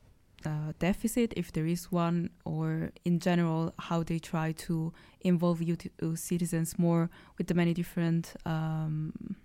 uh, 0.44 0.72
deficit, 0.78 1.32
if 1.36 1.52
there 1.52 1.66
is 1.66 1.90
one, 1.90 2.30
or 2.44 2.92
in 3.04 3.18
general, 3.20 3.72
how 3.78 4.02
they 4.02 4.18
try 4.18 4.52
to 4.52 4.92
involve 5.20 5.62
uh, 5.62 6.14
citizens 6.14 6.78
more 6.78 7.10
with 7.38 7.46
the 7.48 7.54
many 7.54 7.74
different 7.74 8.34
um, 8.44 9.36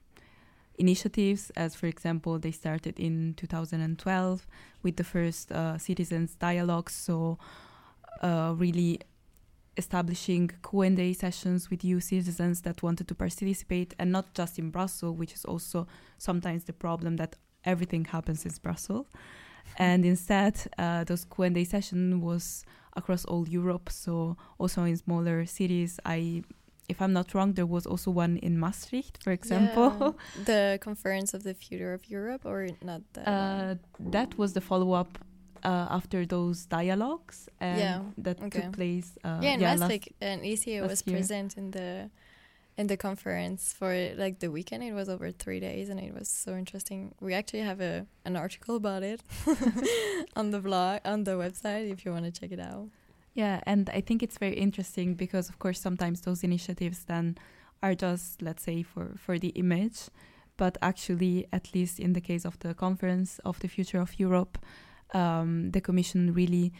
initiatives. 0.78 1.52
As, 1.56 1.76
for 1.76 1.88
example, 1.88 2.40
they 2.40 2.52
started 2.52 3.00
in 3.00 3.34
2012 3.38 4.48
with 4.84 4.98
the 4.98 5.04
first 5.04 5.52
uh, 5.52 5.78
citizens 5.78 6.36
dialogues. 6.36 6.94
So, 6.94 7.38
uh, 8.22 8.54
really 8.56 9.00
establishing 9.78 10.52
Q&A 10.70 11.14
sessions 11.14 11.70
with 11.70 11.84
EU 11.84 12.00
citizens 12.00 12.62
that 12.62 12.84
wanted 12.84 13.08
to 13.08 13.16
participate 13.16 13.94
and 14.00 14.12
not 14.12 14.34
just 14.34 14.60
in 14.60 14.70
Brussels, 14.70 15.18
which 15.18 15.34
is 15.34 15.46
also 15.46 15.88
sometimes 16.18 16.64
the 16.66 16.74
problem 16.74 17.18
that 17.18 17.36
everything 17.66 18.06
happens 18.06 18.46
in 18.46 18.52
Brussels. 18.62 19.08
And 19.78 20.06
instead, 20.06 20.60
uh, 20.78 21.04
those 21.04 21.26
Q&A 21.26 21.64
session 21.64 22.22
was 22.22 22.66
across 22.96 23.26
all 23.26 23.48
Europe, 23.48 23.90
so 23.90 24.38
also 24.60 24.84
in 24.84 24.98
smaller 24.98 25.46
cities. 25.46 26.00
I, 26.06 26.44
if 26.90 27.02
I'm 27.02 27.14
not 27.14 27.34
wrong, 27.34 27.54
there 27.54 27.66
was 27.66 27.88
also 27.88 28.12
one 28.12 28.38
in 28.38 28.60
Maastricht, 28.60 29.24
for 29.24 29.32
example. 29.32 30.16
Yeah. 30.38 30.44
the 30.46 30.80
conference 30.82 31.34
of 31.34 31.44
the 31.44 31.56
future 31.56 31.94
of 31.94 32.08
Europe, 32.08 32.46
or 32.46 32.68
not 32.84 33.02
that? 33.14 33.28
Uh, 33.28 33.76
that 34.00 34.38
was 34.38 34.54
the 34.54 34.62
follow-up 34.62 35.18
uh, 35.64 35.88
after 35.90 36.26
those 36.26 36.66
dialogues 36.66 37.50
and 37.60 37.80
yeah. 37.80 38.02
that 38.18 38.42
okay. 38.42 38.62
took 38.62 38.74
place. 38.74 39.18
Uh, 39.24 39.40
yeah, 39.42 39.54
in 39.54 39.60
yeah, 39.60 39.76
Maastricht, 39.76 40.10
and 40.22 40.42
ECA 40.42 40.88
was 40.88 41.04
year. 41.06 41.16
present 41.16 41.58
in 41.58 41.72
the 41.72 42.10
in 42.76 42.88
the 42.88 42.98
conference 42.98 43.74
for 43.74 44.14
like 44.16 44.40
the 44.40 44.50
weekend. 44.52 44.84
It 44.84 44.94
was 44.94 45.10
over 45.10 45.32
three 45.32 45.60
days, 45.60 45.90
and 45.90 46.00
it 46.00 46.14
was 46.14 46.28
so 46.28 46.56
interesting. 46.56 47.14
We 47.20 47.34
actually 47.34 47.62
have 47.62 47.82
a 47.82 48.06
an 48.26 48.36
article 48.36 48.76
about 48.76 49.04
it 49.04 49.22
on 50.36 50.52
the 50.52 50.60
blog 50.60 51.02
on 51.06 51.24
the 51.24 51.32
website 51.32 51.92
if 51.92 52.06
you 52.06 52.12
want 52.12 52.26
to 52.26 52.32
check 52.32 52.52
it 52.52 52.60
out. 52.60 52.90
Yeah, 53.34 53.62
and 53.66 53.90
I 53.90 54.02
think 54.02 54.22
it's 54.22 54.38
very 54.38 54.56
interesting 54.56 55.16
because, 55.16 55.50
of 55.50 55.58
course, 55.58 55.80
sometimes 55.80 56.22
those 56.22 56.44
initiatives 56.44 57.06
then 57.06 57.36
are 57.82 57.96
just, 57.96 58.42
let's 58.42 58.64
say, 58.64 58.84
for 58.84 59.16
for 59.18 59.40
the 59.40 59.50
image, 59.50 60.10
but 60.58 60.78
actually, 60.82 61.48
at 61.52 61.74
least 61.74 62.00
in 62.00 62.14
the 62.14 62.22
case 62.22 62.46
of 62.46 62.60
the 62.60 62.74
conference 62.74 63.40
of 63.46 63.60
the 63.60 63.68
future 63.68 64.00
of 64.00 64.20
Europe 64.20 64.58
um, 65.14 65.72
the 65.72 65.82
commission 65.82 66.34
really 66.34 66.74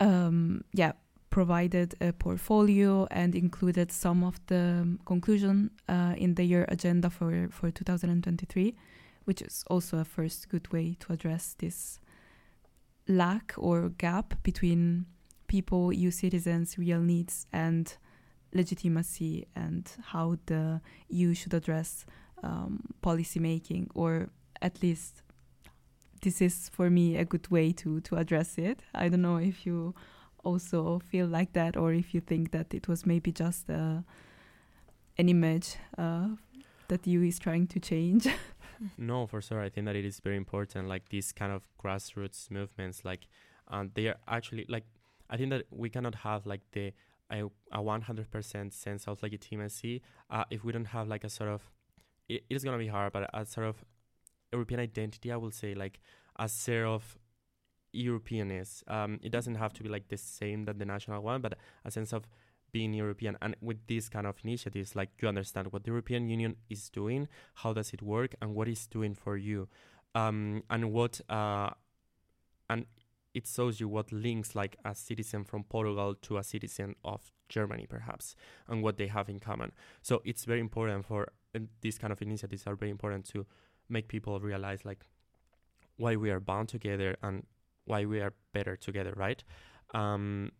um, 0.00 0.62
yeah 0.72 0.92
provided 1.30 1.94
a 2.00 2.12
portfolio 2.12 3.06
and 3.10 3.34
included 3.34 3.92
some 3.92 4.24
of 4.24 4.40
the 4.46 4.98
conclusion 5.04 5.70
uh, 5.88 6.14
in 6.16 6.34
the 6.34 6.44
year 6.44 6.64
agenda 6.68 7.10
for 7.10 7.48
for 7.50 7.70
2023 7.70 8.74
which 9.24 9.42
is 9.42 9.62
also 9.68 9.98
a 9.98 10.04
first 10.04 10.48
good 10.48 10.72
way 10.72 10.96
to 10.98 11.12
address 11.12 11.54
this 11.58 12.00
lack 13.06 13.54
or 13.58 13.90
gap 13.90 14.34
between 14.42 15.06
people 15.48 15.92
EU 15.92 16.10
citizens 16.10 16.78
real 16.78 17.00
needs 17.00 17.46
and 17.52 17.96
legitimacy 18.54 19.46
and 19.54 19.90
how 20.06 20.38
the 20.46 20.80
EU 21.08 21.34
should 21.34 21.54
address 21.54 22.06
um, 22.42 22.80
policy 23.02 23.40
making 23.40 23.90
or 23.94 24.30
at 24.62 24.82
least 24.82 25.22
this 26.20 26.40
is 26.40 26.68
for 26.68 26.90
me 26.90 27.16
a 27.16 27.24
good 27.24 27.50
way 27.50 27.72
to 27.72 28.00
to 28.00 28.16
address 28.16 28.58
it. 28.58 28.80
I 28.94 29.08
don't 29.08 29.22
know 29.22 29.36
if 29.36 29.66
you 29.66 29.94
also 30.44 31.00
feel 31.10 31.26
like 31.26 31.52
that 31.52 31.76
or 31.76 31.92
if 31.92 32.14
you 32.14 32.20
think 32.20 32.50
that 32.52 32.72
it 32.74 32.88
was 32.88 33.04
maybe 33.04 33.32
just 33.32 33.68
uh, 33.70 34.00
an 35.18 35.28
image 35.28 35.76
uh, 35.96 36.28
that 36.88 37.06
you 37.06 37.22
is 37.22 37.38
trying 37.38 37.66
to 37.66 37.80
change. 37.80 38.26
no, 38.98 39.26
for 39.26 39.40
sure. 39.40 39.60
I 39.60 39.68
think 39.68 39.86
that 39.86 39.96
it 39.96 40.04
is 40.04 40.20
very 40.20 40.36
important. 40.36 40.88
Like 40.88 41.08
these 41.08 41.32
kind 41.32 41.52
of 41.52 41.62
grassroots 41.82 42.50
movements, 42.50 43.04
like 43.04 43.26
um, 43.68 43.90
they 43.94 44.08
are 44.08 44.16
actually 44.26 44.66
like. 44.68 44.84
I 45.30 45.36
think 45.36 45.50
that 45.50 45.64
we 45.70 45.90
cannot 45.90 46.14
have 46.14 46.46
like 46.46 46.62
the 46.72 46.92
a, 47.30 47.44
a 47.72 47.82
100% 47.82 48.72
sense 48.72 49.06
of 49.06 49.22
legitimacy 49.22 50.00
uh, 50.30 50.44
if 50.50 50.64
we 50.64 50.72
don't 50.72 50.86
have 50.86 51.08
like 51.08 51.24
a 51.24 51.28
sort 51.30 51.50
of. 51.50 51.62
It, 52.28 52.44
it 52.48 52.54
is 52.54 52.64
gonna 52.64 52.78
be 52.78 52.88
hard, 52.88 53.12
but 53.12 53.28
a 53.34 53.44
sort 53.44 53.66
of 53.66 53.84
European 54.52 54.80
identity, 54.80 55.32
I 55.32 55.36
will 55.36 55.50
say, 55.50 55.74
like 55.74 56.00
a 56.38 56.48
set 56.48 56.84
of 56.84 57.18
Europeanness. 57.94 58.88
Um, 58.90 59.18
it 59.22 59.32
doesn't 59.32 59.56
have 59.56 59.72
to 59.74 59.82
be 59.82 59.88
like 59.88 60.08
the 60.08 60.16
same 60.16 60.64
that 60.64 60.78
the 60.78 60.84
national 60.84 61.22
one, 61.22 61.40
but 61.40 61.54
a 61.84 61.90
sense 61.90 62.12
of 62.12 62.28
being 62.70 62.92
European. 62.92 63.36
And 63.40 63.56
with 63.60 63.86
these 63.86 64.08
kind 64.08 64.26
of 64.26 64.36
initiatives, 64.44 64.94
like 64.94 65.10
you 65.20 65.28
understand 65.28 65.72
what 65.72 65.84
the 65.84 65.90
European 65.90 66.28
Union 66.28 66.56
is 66.68 66.90
doing, 66.90 67.28
how 67.54 67.72
does 67.72 67.92
it 67.92 68.02
work, 68.02 68.34
and 68.40 68.54
what 68.54 68.68
it's 68.68 68.86
doing 68.86 69.14
for 69.14 69.36
you, 69.36 69.68
um, 70.14 70.62
and 70.70 70.92
what 70.92 71.20
uh, 71.28 71.70
and 72.68 72.86
it 73.34 73.46
shows 73.46 73.80
you 73.80 73.88
what 73.88 74.12
links 74.12 74.54
like 74.54 74.76
a 74.84 74.94
citizen 74.94 75.44
from 75.44 75.64
Portugal 75.64 76.14
to 76.22 76.38
a 76.38 76.44
citizen 76.44 76.94
of 77.04 77.30
Germany, 77.48 77.86
perhaps, 77.88 78.34
and 78.68 78.82
what 78.82 78.98
they 78.98 79.06
have 79.06 79.28
in 79.28 79.38
common. 79.38 79.72
So 80.02 80.20
it's 80.24 80.44
very 80.44 80.60
important 80.60 81.06
for 81.06 81.28
these 81.80 81.98
kind 81.98 82.12
of 82.12 82.20
initiatives 82.20 82.66
are 82.66 82.74
very 82.74 82.90
important 82.90 83.24
to 83.26 83.46
make 83.88 84.08
people 84.08 84.38
realize 84.40 84.84
like 84.84 85.06
why 85.96 86.16
we 86.16 86.30
are 86.30 86.40
bound 86.40 86.68
together 86.68 87.16
and 87.22 87.44
why 87.84 88.04
we 88.04 88.20
are 88.20 88.32
better 88.52 88.76
together, 88.76 89.12
right? 89.16 89.42
Um, 89.94 90.52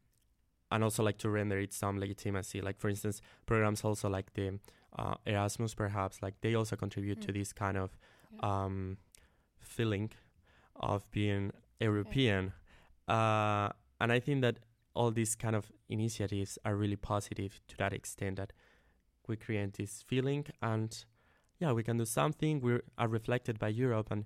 and 0.71 0.85
also 0.85 1.03
like 1.03 1.19
to 1.19 1.31
render 1.31 1.59
it 1.59 1.73
some 1.73 1.99
legitimacy. 1.99 2.61
Like 2.61 2.79
for 2.79 2.89
instance, 2.89 3.21
programs 3.47 3.85
also 3.85 4.09
like 4.09 4.35
the 4.35 4.59
uh, 4.99 5.15
Erasmus, 5.27 5.75
perhaps 5.75 6.23
like 6.23 6.35
they 6.41 6.55
also 6.55 6.77
contribute 6.77 7.21
mm. 7.21 7.27
to 7.27 7.33
this 7.33 7.53
kind 7.53 7.77
of 7.77 7.97
yeah. 8.33 8.65
um, 8.65 8.99
feeling 9.61 10.11
of 10.77 11.11
being 11.11 11.53
European. 11.81 12.53
Uh, 13.07 13.71
and 14.01 14.13
I 14.13 14.21
think 14.21 14.43
that 14.43 14.59
all 14.95 15.11
these 15.11 15.35
kind 15.35 15.55
of 15.57 15.71
initiatives 15.89 16.59
are 16.65 16.75
really 16.75 16.97
positive 16.97 17.61
to 17.69 17.77
that 17.79 17.93
extent 17.93 18.37
that 18.37 18.53
we 19.27 19.37
create 19.37 19.75
this 19.75 20.03
feeling 20.07 20.47
and 20.63 21.05
yeah, 21.59 21.73
we 21.73 21.83
can 21.83 21.99
do 21.99 22.05
something. 22.05 22.61
We 22.61 22.81
are 22.97 23.09
reflected 23.09 23.59
by 23.59 23.69
Europe, 23.69 24.11
and 24.11 24.25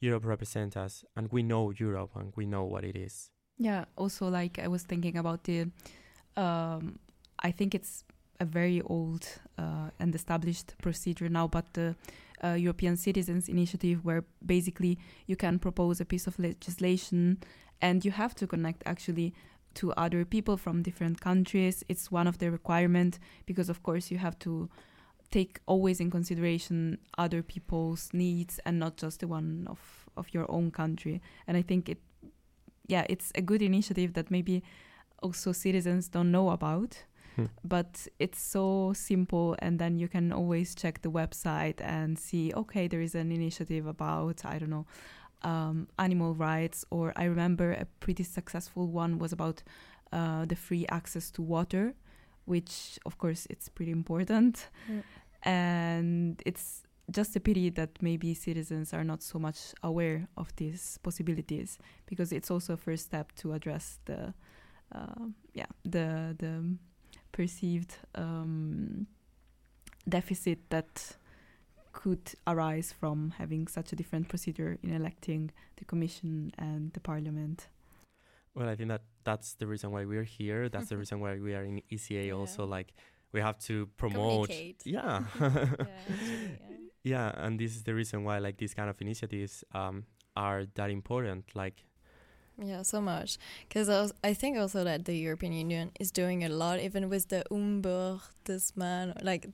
Europe 0.00 0.24
represents 0.24 0.76
us, 0.76 1.04
and 1.16 1.30
we 1.32 1.42
know 1.42 1.70
Europe, 1.70 2.10
and 2.14 2.32
we 2.36 2.46
know 2.46 2.64
what 2.64 2.84
it 2.84 2.96
is. 2.96 3.30
Yeah. 3.58 3.84
Also, 3.96 4.28
like 4.28 4.58
I 4.58 4.68
was 4.68 4.82
thinking 4.82 5.16
about 5.16 5.44
the, 5.44 5.70
um, 6.36 6.98
I 7.38 7.52
think 7.52 7.74
it's 7.74 8.04
a 8.40 8.44
very 8.44 8.82
old 8.82 9.26
uh, 9.58 9.90
and 9.98 10.14
established 10.14 10.74
procedure 10.82 11.28
now, 11.28 11.46
but 11.46 11.72
the 11.74 11.94
uh, 12.42 12.54
European 12.54 12.96
Citizens 12.96 13.48
Initiative, 13.48 14.04
where 14.04 14.24
basically 14.44 14.98
you 15.26 15.36
can 15.36 15.58
propose 15.58 16.00
a 16.00 16.04
piece 16.04 16.26
of 16.26 16.38
legislation, 16.38 17.38
and 17.80 18.04
you 18.04 18.10
have 18.10 18.34
to 18.34 18.46
connect 18.46 18.82
actually 18.86 19.32
to 19.74 19.92
other 19.92 20.24
people 20.24 20.56
from 20.56 20.82
different 20.82 21.20
countries. 21.20 21.84
It's 21.88 22.10
one 22.10 22.26
of 22.26 22.38
the 22.38 22.50
requirements 22.50 23.18
because, 23.46 23.68
of 23.68 23.82
course, 23.82 24.10
you 24.10 24.18
have 24.18 24.38
to 24.40 24.68
take 25.30 25.60
always 25.66 26.00
in 26.00 26.10
consideration 26.10 26.98
other 27.18 27.42
people's 27.42 28.10
needs 28.12 28.60
and 28.64 28.78
not 28.78 28.96
just 28.96 29.20
the 29.20 29.28
one 29.28 29.66
of 29.68 29.80
of 30.16 30.32
your 30.32 30.48
own 30.48 30.70
country 30.70 31.20
and 31.48 31.56
i 31.56 31.62
think 31.62 31.88
it 31.88 31.98
yeah, 32.86 33.06
it's 33.08 33.32
a 33.34 33.42
good 33.42 33.62
initiative 33.62 34.14
that 34.14 34.30
maybe 34.30 34.62
also 35.22 35.52
citizens 35.52 36.08
don't 36.08 36.30
know 36.30 36.50
about. 36.50 37.04
Hmm. 37.36 37.46
But 37.64 38.06
it's 38.18 38.40
so 38.40 38.92
simple, 38.94 39.56
and 39.58 39.78
then 39.78 39.98
you 39.98 40.08
can 40.08 40.32
always 40.32 40.74
check 40.74 41.02
the 41.02 41.10
website 41.10 41.80
and 41.80 42.18
see, 42.18 42.52
okay, 42.54 42.86
there 42.86 43.00
is 43.00 43.14
an 43.14 43.32
initiative 43.32 43.86
about, 43.86 44.44
I 44.44 44.58
don't 44.58 44.70
know, 44.70 44.86
um, 45.42 45.88
animal 45.98 46.34
rights, 46.34 46.84
or 46.90 47.12
I 47.16 47.24
remember 47.24 47.72
a 47.72 47.86
pretty 48.00 48.22
successful 48.22 48.86
one 48.86 49.18
was 49.18 49.32
about 49.32 49.62
uh, 50.12 50.44
the 50.44 50.54
free 50.54 50.86
access 50.90 51.30
to 51.32 51.42
water, 51.42 51.94
which 52.46 52.98
of 53.06 53.18
course 53.18 53.46
it's 53.50 53.68
pretty 53.68 53.92
important, 53.92 54.68
Mm. 54.88 55.02
and 55.42 56.42
it's 56.46 56.82
just 57.10 57.36
a 57.36 57.40
pity 57.40 57.70
that 57.70 57.90
maybe 58.00 58.34
citizens 58.34 58.94
are 58.94 59.04
not 59.04 59.22
so 59.22 59.38
much 59.38 59.74
aware 59.82 60.26
of 60.36 60.54
these 60.56 60.98
possibilities 61.02 61.78
because 62.06 62.32
it's 62.32 62.50
also 62.50 62.72
a 62.74 62.76
first 62.76 63.04
step 63.04 63.30
to 63.36 63.52
address 63.52 63.98
the 64.06 64.32
uh, 64.92 65.26
yeah 65.52 65.66
the 65.84 66.34
the 66.38 66.76
perceived 67.32 67.98
um, 68.14 69.06
deficit 70.08 70.58
that 70.70 71.16
could 71.92 72.32
arise 72.46 72.92
from 72.92 73.32
having 73.38 73.68
such 73.68 73.92
a 73.92 73.96
different 73.96 74.28
procedure 74.28 74.78
in 74.82 74.92
electing 74.92 75.50
the 75.76 75.84
commission 75.84 76.50
and 76.58 76.92
the 76.92 77.00
parliament. 77.00 77.68
Well, 78.54 78.68
I 78.68 78.76
think 78.76 78.88
that 78.88 79.02
that's 79.24 79.54
the 79.54 79.66
reason 79.66 79.90
why 79.90 80.04
we're 80.04 80.22
here. 80.22 80.68
That's 80.68 80.88
the 80.88 80.96
reason 81.02 81.20
why 81.20 81.38
we 81.38 81.54
are 81.54 81.64
in 81.64 81.82
ECA. 81.90 82.36
Also, 82.36 82.64
like 82.64 82.94
we 83.32 83.40
have 83.40 83.58
to 83.60 83.86
promote. 83.96 84.48
Communicate. 84.48 84.82
Yeah. 84.84 85.24
actually, 85.40 86.90
yeah, 87.02 87.32
and 87.36 87.58
this 87.58 87.76
is 87.76 87.82
the 87.82 87.94
reason 87.94 88.24
why 88.24 88.38
like 88.38 88.56
these 88.56 88.74
kind 88.74 88.88
of 88.88 89.00
initiatives 89.00 89.64
um, 89.74 90.04
are 90.36 90.64
that 90.74 90.90
important. 90.90 91.44
Like, 91.54 91.84
Yeah, 92.58 92.82
so 92.82 93.00
much. 93.00 93.38
Because 93.68 94.12
I 94.22 94.34
think 94.34 94.58
also 94.58 94.84
that 94.84 95.04
the 95.04 95.16
European 95.16 95.52
Union 95.52 95.90
is 96.00 96.10
doing 96.10 96.44
a 96.44 96.48
lot, 96.48 96.80
even 96.80 97.08
with 97.08 97.28
the 97.28 97.44
Ombudsman. 97.50 99.22
Like, 99.22 99.48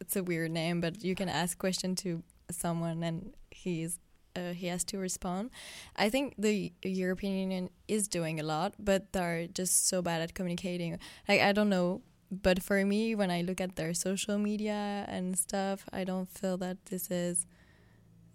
it's 0.00 0.16
a 0.16 0.22
weird 0.22 0.50
name, 0.50 0.80
but 0.80 1.02
you 1.02 1.14
can 1.14 1.28
ask 1.28 1.56
question 1.56 1.94
to 1.96 2.22
someone 2.50 3.02
and 3.02 3.32
he's 3.50 3.98
uh, 4.36 4.52
he 4.52 4.66
has 4.66 4.84
to 4.84 4.98
respond. 4.98 5.50
I 5.96 6.08
think 6.10 6.34
the 6.38 6.72
European 6.82 7.34
Union 7.34 7.70
is 7.88 8.08
doing 8.08 8.40
a 8.40 8.42
lot, 8.42 8.74
but 8.78 9.12
they're 9.12 9.46
just 9.46 9.88
so 9.88 10.02
bad 10.02 10.20
at 10.22 10.34
communicating. 10.34 10.98
Like, 11.28 11.40
I 11.40 11.52
don't 11.52 11.68
know. 11.68 12.02
But 12.30 12.62
for 12.62 12.82
me, 12.84 13.14
when 13.14 13.30
I 13.30 13.42
look 13.42 13.60
at 13.60 13.76
their 13.76 13.92
social 13.92 14.38
media 14.38 15.04
and 15.06 15.38
stuff, 15.38 15.84
I 15.92 16.04
don't 16.04 16.28
feel 16.28 16.56
that 16.58 16.86
this 16.86 17.10
is 17.10 17.46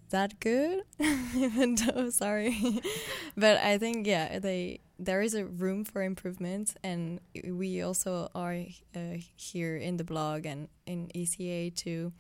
that 0.10 0.40
good 0.40 0.84
even 1.36 1.76
though 1.76 2.10
sorry 2.10 2.82
but 3.38 3.58
i 3.58 3.78
think 3.78 4.08
yeah 4.08 4.40
they 4.40 4.80
there 4.98 5.22
is 5.22 5.34
a 5.34 5.46
room 5.46 5.84
for 5.84 6.02
improvement 6.02 6.76
and 6.84 7.20
we 7.46 7.82
also 7.82 8.30
are 8.34 8.58
uh, 8.96 9.00
here 9.36 9.76
in 9.76 9.98
the 9.98 10.04
blog 10.04 10.46
and 10.46 10.70
in 10.86 11.10
eca 11.14 11.76
to 11.76 12.12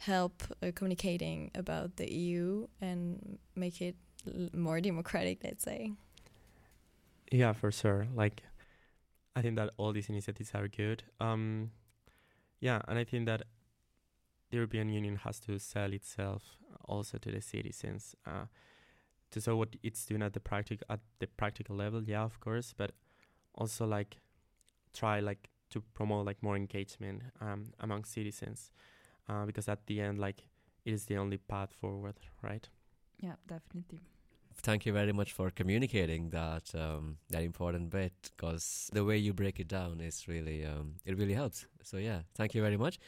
help 0.00 0.42
uh, 0.62 0.70
communicating 0.74 1.50
about 1.54 1.96
the 1.96 2.12
eu 2.12 2.66
and 2.80 3.38
make 3.54 3.80
it 3.80 3.96
more 4.52 4.80
democratic 4.80 5.38
let's 5.44 5.64
say 5.64 5.92
yeah, 7.30 7.52
for 7.52 7.70
sure. 7.70 8.06
Like, 8.14 8.42
I 9.36 9.42
think 9.42 9.56
that 9.56 9.70
all 9.76 9.92
these 9.92 10.08
initiatives 10.08 10.50
are 10.54 10.68
good. 10.68 11.04
Um, 11.20 11.70
yeah, 12.60 12.82
and 12.88 12.98
I 12.98 13.04
think 13.04 13.26
that 13.26 13.42
the 14.50 14.56
European 14.56 14.88
Union 14.88 15.16
has 15.16 15.38
to 15.40 15.58
sell 15.58 15.92
itself 15.92 16.42
also 16.84 17.18
to 17.18 17.30
the 17.30 17.40
citizens 17.40 18.16
uh, 18.26 18.46
to 19.30 19.40
show 19.40 19.56
what 19.56 19.76
it's 19.82 20.04
doing 20.04 20.22
at 20.22 20.32
the 20.32 20.40
practical 20.40 20.84
at 20.90 21.00
the 21.20 21.28
practical 21.28 21.76
level. 21.76 22.02
Yeah, 22.02 22.22
of 22.22 22.40
course, 22.40 22.74
but 22.76 22.92
also 23.54 23.86
like 23.86 24.16
try 24.92 25.20
like 25.20 25.48
to 25.70 25.82
promote 25.94 26.26
like 26.26 26.42
more 26.42 26.56
engagement 26.56 27.22
um, 27.40 27.66
among 27.78 28.04
citizens 28.04 28.72
uh, 29.30 29.46
because 29.46 29.68
at 29.68 29.86
the 29.86 30.00
end 30.00 30.18
like 30.18 30.42
it 30.84 30.92
is 30.92 31.04
the 31.06 31.16
only 31.16 31.38
path 31.38 31.72
forward, 31.80 32.16
right? 32.42 32.68
Yeah, 33.18 33.34
definitely. 33.46 34.00
Thank 34.56 34.84
you 34.84 34.92
very 34.92 35.12
much 35.12 35.32
for 35.32 35.50
communicating 35.50 36.30
that 36.30 36.74
um, 36.74 37.16
that 37.30 37.42
important 37.42 37.90
bit 37.90 38.12
because 38.36 38.90
the 38.92 39.04
way 39.04 39.16
you 39.16 39.32
break 39.32 39.60
it 39.60 39.68
down 39.68 40.00
is 40.00 40.26
really 40.28 40.66
um, 40.66 40.96
it 41.04 41.16
really 41.16 41.34
helps. 41.34 41.66
So 41.82 41.96
yeah, 41.96 42.22
thank 42.34 42.54
you 42.54 42.62
very 42.62 42.76
much. 42.76 42.98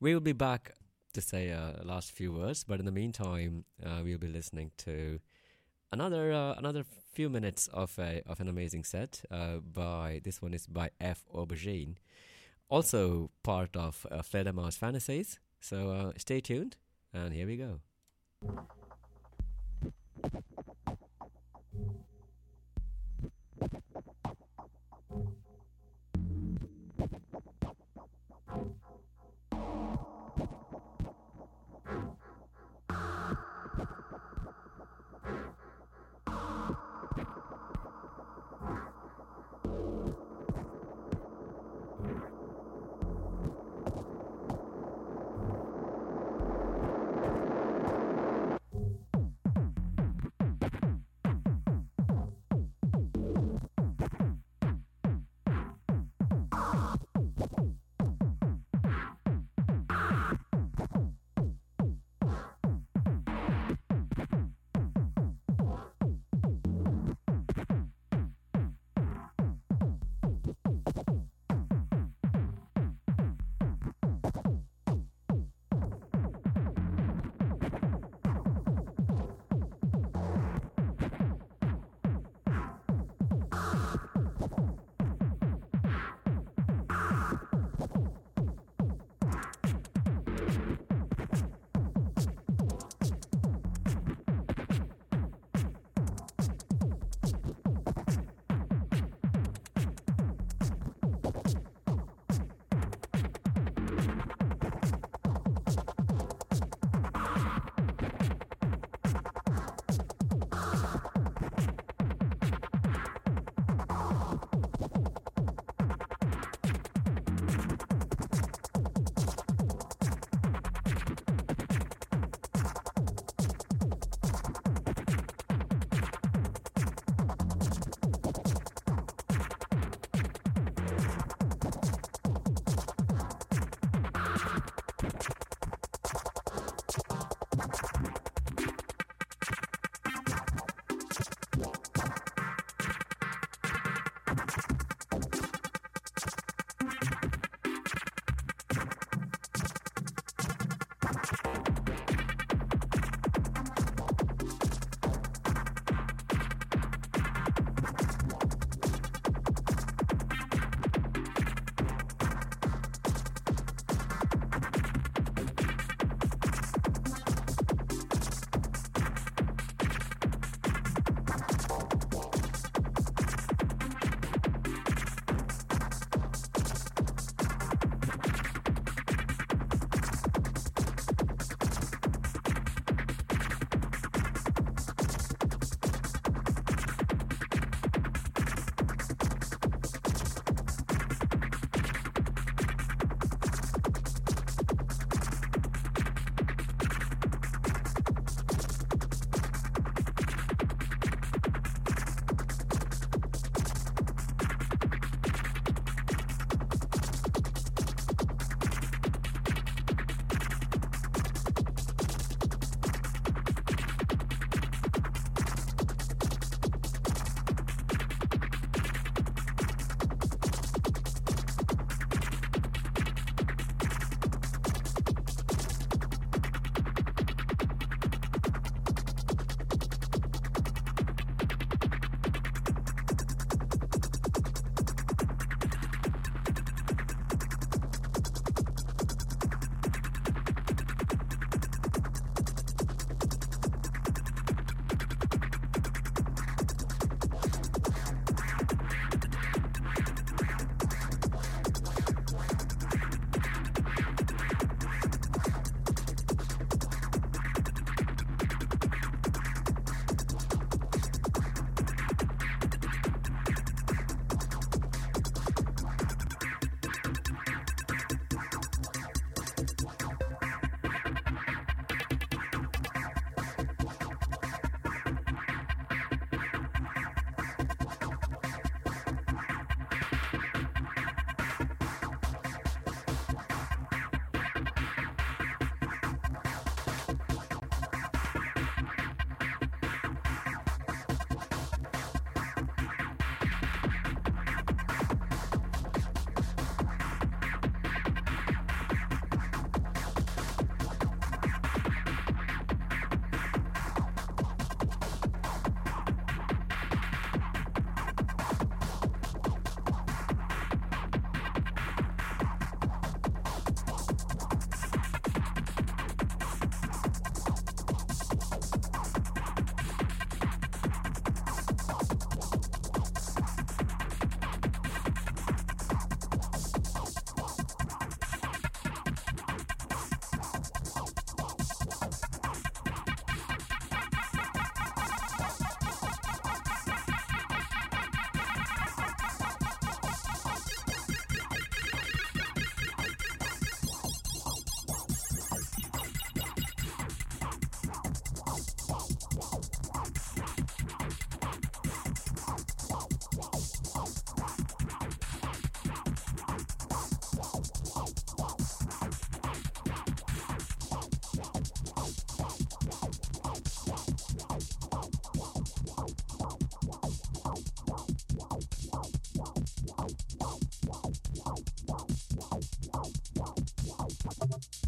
We 0.00 0.14
will 0.14 0.20
be 0.20 0.32
back 0.32 0.72
to 1.14 1.20
say 1.20 1.50
uh, 1.50 1.84
last 1.84 2.12
few 2.12 2.32
words, 2.32 2.64
but 2.64 2.78
in 2.80 2.86
the 2.86 2.92
meantime, 2.92 3.64
uh, 3.84 4.00
we'll 4.04 4.18
be 4.18 4.28
listening 4.28 4.70
to 4.78 5.20
another 5.90 6.32
uh, 6.32 6.54
another 6.54 6.84
few 7.12 7.28
minutes 7.28 7.68
of 7.68 7.98
a 7.98 8.22
of 8.26 8.40
an 8.40 8.48
amazing 8.48 8.84
set 8.84 9.22
uh, 9.30 9.56
by 9.58 10.20
this 10.24 10.40
one 10.40 10.54
is 10.54 10.66
by 10.66 10.90
F 11.00 11.24
Aubergine, 11.34 11.96
also 12.68 13.30
part 13.42 13.76
of 13.76 14.06
uh, 14.10 14.22
Fledermaus 14.22 14.78
Fantasies. 14.78 15.38
So 15.62 15.90
uh, 15.90 16.12
stay 16.16 16.40
tuned, 16.40 16.76
and 17.14 17.32
here 17.32 17.46
we 17.46 17.56
go. 17.56 17.80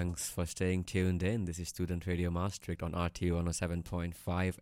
Thanks 0.00 0.30
for 0.30 0.46
staying 0.46 0.84
tuned 0.84 1.22
in. 1.22 1.44
This 1.44 1.58
is 1.58 1.68
Student 1.68 2.06
Radio 2.06 2.30
Maastricht 2.30 2.82
on 2.82 2.92
RTV 2.92 3.32
107.5 3.32 4.14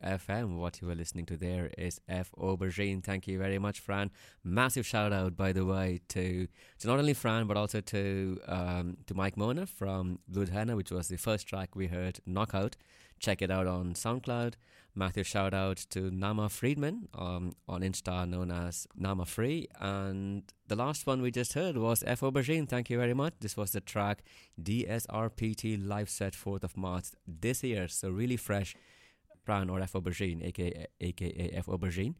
FM. 0.02 0.56
What 0.56 0.82
you 0.82 0.88
were 0.88 0.96
listening 0.96 1.26
to 1.26 1.36
there 1.36 1.70
is 1.78 2.00
F. 2.08 2.32
Aubergine. 2.36 3.04
Thank 3.04 3.28
you 3.28 3.38
very 3.38 3.60
much, 3.60 3.78
Fran. 3.78 4.10
Massive 4.42 4.84
shout 4.84 5.12
out, 5.12 5.36
by 5.36 5.52
the 5.52 5.64
way, 5.64 6.00
to, 6.08 6.48
to 6.80 6.86
not 6.88 6.98
only 6.98 7.14
Fran, 7.14 7.46
but 7.46 7.56
also 7.56 7.80
to 7.80 8.40
um, 8.48 8.96
to 9.06 9.14
Mike 9.14 9.36
Mona 9.36 9.66
from 9.66 10.18
Bloodhenna, 10.28 10.74
which 10.74 10.90
was 10.90 11.06
the 11.06 11.16
first 11.16 11.46
track 11.46 11.76
we 11.76 11.86
heard, 11.86 12.18
Knockout. 12.26 12.74
Check 13.20 13.40
it 13.40 13.48
out 13.48 13.68
on 13.68 13.94
SoundCloud. 13.94 14.54
Massive 14.98 15.28
shout 15.28 15.54
out 15.54 15.76
to 15.90 16.10
Nama 16.10 16.48
Friedman 16.48 17.06
um, 17.14 17.52
on 17.68 17.82
Insta, 17.82 18.28
known 18.28 18.50
as 18.50 18.88
Nama 18.96 19.24
Free. 19.24 19.68
And 19.78 20.42
the 20.66 20.74
last 20.74 21.06
one 21.06 21.22
we 21.22 21.30
just 21.30 21.52
heard 21.52 21.76
was 21.76 22.02
F. 22.04 22.22
Aubergine. 22.22 22.68
Thank 22.68 22.90
you 22.90 22.98
very 22.98 23.14
much. 23.14 23.34
This 23.38 23.56
was 23.56 23.70
the 23.70 23.80
track 23.80 24.24
DSRPT 24.60 25.86
live 25.86 26.10
set 26.10 26.32
4th 26.32 26.64
of 26.64 26.76
March 26.76 27.10
this 27.28 27.62
year. 27.62 27.86
So 27.86 28.10
really 28.10 28.36
fresh. 28.36 28.74
Fran 29.44 29.70
or 29.70 29.80
F. 29.80 29.92
Aubergine, 29.92 30.44
aka, 30.44 30.86
aka 31.00 31.50
F. 31.54 31.66
Aubergine, 31.66 32.16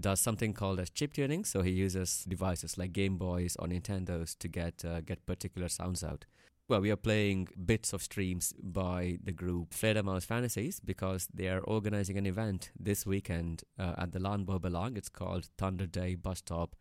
does 0.00 0.20
something 0.20 0.54
called 0.54 0.80
as 0.80 0.88
chip 0.88 1.12
tuning. 1.12 1.44
So 1.44 1.60
he 1.60 1.70
uses 1.70 2.24
devices 2.26 2.78
like 2.78 2.94
Game 2.94 3.18
Boys 3.18 3.56
or 3.58 3.68
Nintendos 3.68 4.38
to 4.38 4.48
get 4.48 4.86
uh, 4.86 5.02
get 5.02 5.26
particular 5.26 5.68
sounds 5.68 6.02
out. 6.02 6.24
Well, 6.66 6.80
we 6.80 6.90
are 6.90 6.96
playing 6.96 7.48
bits 7.66 7.92
of 7.92 8.02
streams 8.02 8.54
by 8.58 9.18
the 9.22 9.32
group 9.32 9.74
Fledermaus 9.74 10.24
Fantasies 10.24 10.80
because 10.80 11.28
they 11.32 11.48
are 11.48 11.60
organizing 11.60 12.16
an 12.16 12.24
event 12.24 12.70
this 12.80 13.04
weekend 13.04 13.64
uh, 13.78 13.92
at 13.98 14.12
the 14.12 14.18
Belang. 14.18 14.96
It's 14.96 15.10
called 15.10 15.50
Thunder 15.58 15.84
Day 15.84 16.14
Bus 16.14 16.38
Stop 16.38 16.74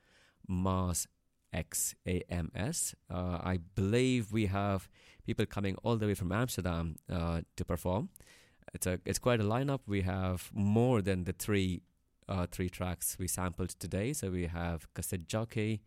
Mars 0.47 1.05
XAMS. 1.53 2.95
Uh, 3.11 3.39
I 3.43 3.59
believe 3.75 4.31
we 4.31 4.45
have 4.45 4.87
people 5.25 5.45
coming 5.45 5.75
all 5.83 5.97
the 5.97 6.07
way 6.07 6.13
from 6.13 6.31
Amsterdam 6.31 6.95
uh, 7.11 7.41
to 7.57 7.65
perform. 7.65 8.07
It's 8.73 8.87
a 8.87 9.01
it's 9.05 9.19
quite 9.19 9.41
a 9.41 9.43
lineup. 9.43 9.81
We 9.85 10.03
have 10.03 10.49
more 10.53 11.01
than 11.01 11.25
the 11.25 11.33
three 11.33 11.81
uh, 12.29 12.47
three 12.49 12.69
tracks 12.69 13.17
we 13.19 13.27
sampled 13.27 13.71
today. 13.79 14.13
So 14.13 14.31
we 14.31 14.47
have 14.47 14.87
Cassette 14.93 15.27
Jockey, 15.27 15.81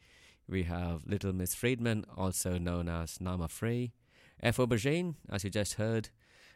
we 0.49 0.65
have 0.65 1.07
Little 1.07 1.33
Miss 1.33 1.55
Friedman, 1.55 2.05
also 2.17 2.59
known 2.59 2.89
as 2.89 3.21
Nama 3.21 3.49
Free, 3.49 3.93
F. 4.43 4.59
Aubergine, 4.59 5.15
as 5.31 5.45
you 5.45 5.51
just 5.51 5.75
heard, 5.75 6.11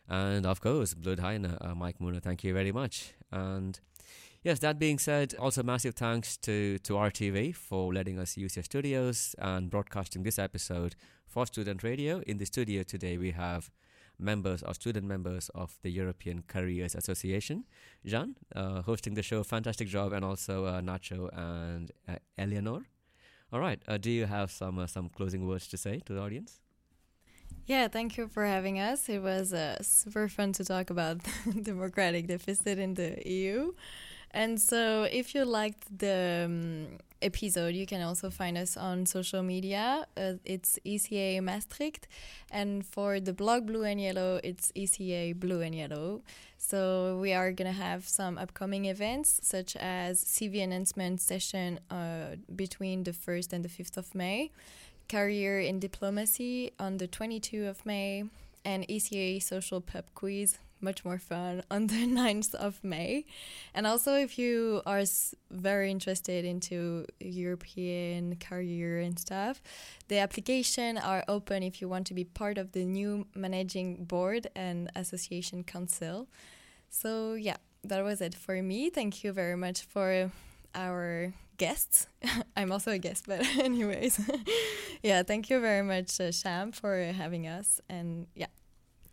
and 0.09 0.45
of 0.45 0.61
course, 0.61 0.95
Bloodheine, 0.95 1.47
uh, 1.47 1.75
Mike 1.77 1.99
Muna, 2.01 2.21
thank 2.21 2.43
you 2.43 2.53
very 2.53 2.73
much. 2.73 3.15
And 3.31 3.79
yes, 4.43 4.59
that 4.59 4.79
being 4.79 4.99
said, 4.99 5.35
also 5.39 5.63
massive 5.63 5.95
thanks 5.95 6.37
to, 6.39 6.79
to 6.79 6.95
RTV 6.95 7.55
for 7.55 7.95
letting 7.95 8.19
us 8.19 8.37
use 8.37 8.57
your 8.57 8.65
studios 8.65 9.35
and 9.39 9.71
broadcasting 9.71 10.25
this 10.25 10.39
episode 10.39 10.97
for 11.27 11.47
Student 11.47 11.83
Radio. 11.83 12.23
In 12.27 12.39
the 12.39 12.45
studio 12.45 12.83
today, 12.83 13.19
we 13.19 13.31
have 13.31 13.71
members 14.19 14.63
or 14.63 14.75
student 14.75 15.07
members 15.07 15.49
of 15.55 15.79
the 15.83 15.91
European 15.91 16.43
Careers 16.47 16.95
Association. 16.95 17.65
Jean, 18.05 18.35
uh, 18.55 18.83
hosting 18.83 19.15
the 19.15 19.23
show, 19.23 19.43
fantastic 19.43 19.89
job, 19.89 20.13
and 20.13 20.25
also 20.25 20.67
uh, 20.67 20.81
Nacho 20.81 21.31
and 21.37 21.93
uh, 22.09 22.17
Eleanor. 22.37 22.83
All 23.53 23.61
right. 23.61 23.83
Uh, 23.89 23.99
do 23.99 24.11
you 24.11 24.27
have 24.27 24.51
some 24.51 24.79
uh, 24.79 24.87
some 24.87 25.09
closing 25.09 25.47
words 25.47 25.67
to 25.69 25.77
say 25.77 26.01
to 26.07 26.13
the 26.13 26.21
audience? 26.21 26.61
Yeah, 27.67 27.89
thank 27.89 28.17
you 28.17 28.29
for 28.29 28.45
having 28.45 28.79
us. 28.81 29.09
It 29.09 29.23
was 29.23 29.53
uh, 29.53 29.83
super 29.83 30.29
fun 30.29 30.53
to 30.55 30.65
talk 30.65 30.91
about 30.91 31.23
the 31.23 31.61
democratic 31.63 32.27
deficit 32.27 32.79
in 32.79 32.95
the 32.95 33.23
EU. 33.29 33.73
And 34.33 34.61
so, 34.61 35.09
if 35.11 35.35
you 35.35 35.45
liked 35.45 35.99
the 35.99 36.45
um, 36.47 36.99
episode, 37.21 37.75
you 37.75 37.85
can 37.85 38.01
also 38.01 38.31
find 38.31 38.57
us 38.57 38.77
on 38.77 39.07
social 39.07 39.43
media. 39.43 40.07
Uh, 40.17 40.35
it's 40.45 40.79
ECA 40.87 41.43
Maastricht. 41.43 42.07
And 42.51 42.87
for 42.87 43.19
the 43.19 43.33
blog 43.33 43.67
Blue 43.67 43.83
and 43.83 44.01
Yellow, 44.01 44.41
it's 44.45 44.71
ECA 44.77 45.35
Blue 45.35 45.61
and 45.61 45.75
Yellow. 45.75 46.23
So, 46.59 47.19
we 47.21 47.33
are 47.33 47.51
going 47.51 47.73
to 47.73 47.77
have 47.77 48.07
some 48.07 48.39
upcoming 48.39 48.85
events, 48.85 49.41
such 49.43 49.75
as 49.77 50.25
CV 50.25 50.63
announcement 50.63 51.21
session 51.21 51.81
uh, 51.91 52.37
between 52.55 53.03
the 53.03 53.13
1st 53.13 53.53
and 53.53 53.65
the 53.65 53.69
5th 53.69 53.97
of 53.97 54.15
May, 54.15 54.53
Career 55.09 55.59
in 55.59 55.81
Diplomacy 55.81 56.73
on 56.79 56.99
the 56.99 57.09
22nd 57.09 57.69
of 57.69 57.85
May, 57.85 58.25
and 58.65 58.87
ECA 58.87 59.43
Social 59.43 59.81
Pub 59.81 60.05
Quiz 60.15 60.59
much 60.83 61.05
more 61.05 61.19
fun 61.19 61.63
on 61.71 61.87
the 61.87 62.07
9th 62.07 62.55
of 62.55 62.83
May. 62.83 63.25
And 63.75 63.87
also, 63.87 64.15
if 64.15 64.39
you 64.39 64.83
are 64.87 65.03
very 65.51 65.91
interested 65.91 66.45
into 66.45 67.07
European 67.21 68.37
career 68.37 69.01
and 69.01 69.19
stuff, 69.19 69.63
the 70.09 70.19
application 70.19 70.99
are 70.99 71.25
open 71.29 71.63
if 71.63 71.81
you 71.81 71.89
want 71.89 72.07
to 72.09 72.15
be 72.15 72.25
part 72.25 72.59
of 72.59 72.73
the 72.73 72.85
new 72.85 73.27
managing 73.35 74.05
board 74.05 74.49
and 74.55 74.91
association 74.95 75.65
council. 75.65 76.29
So 76.89 77.35
yeah, 77.35 77.57
that 77.85 78.03
was 78.05 78.21
it 78.21 78.35
for 78.35 78.61
me. 78.63 78.91
Thank 78.91 79.25
you 79.25 79.33
very 79.33 79.57
much 79.57 79.83
for 79.83 80.31
our 80.75 81.33
guests. 81.57 82.07
I'm 82.57 82.73
also 82.73 82.91
a 82.91 82.99
guest, 82.99 83.25
but 83.27 83.41
anyways, 83.59 84.21
yeah, 85.03 85.23
thank 85.23 85.51
you 85.51 85.61
very 85.61 85.83
much, 85.83 86.21
uh, 86.21 86.33
Sham, 86.33 86.73
for 86.73 86.97
having 86.97 87.47
us. 87.47 87.81
And 87.89 88.27
yeah. 88.35 88.47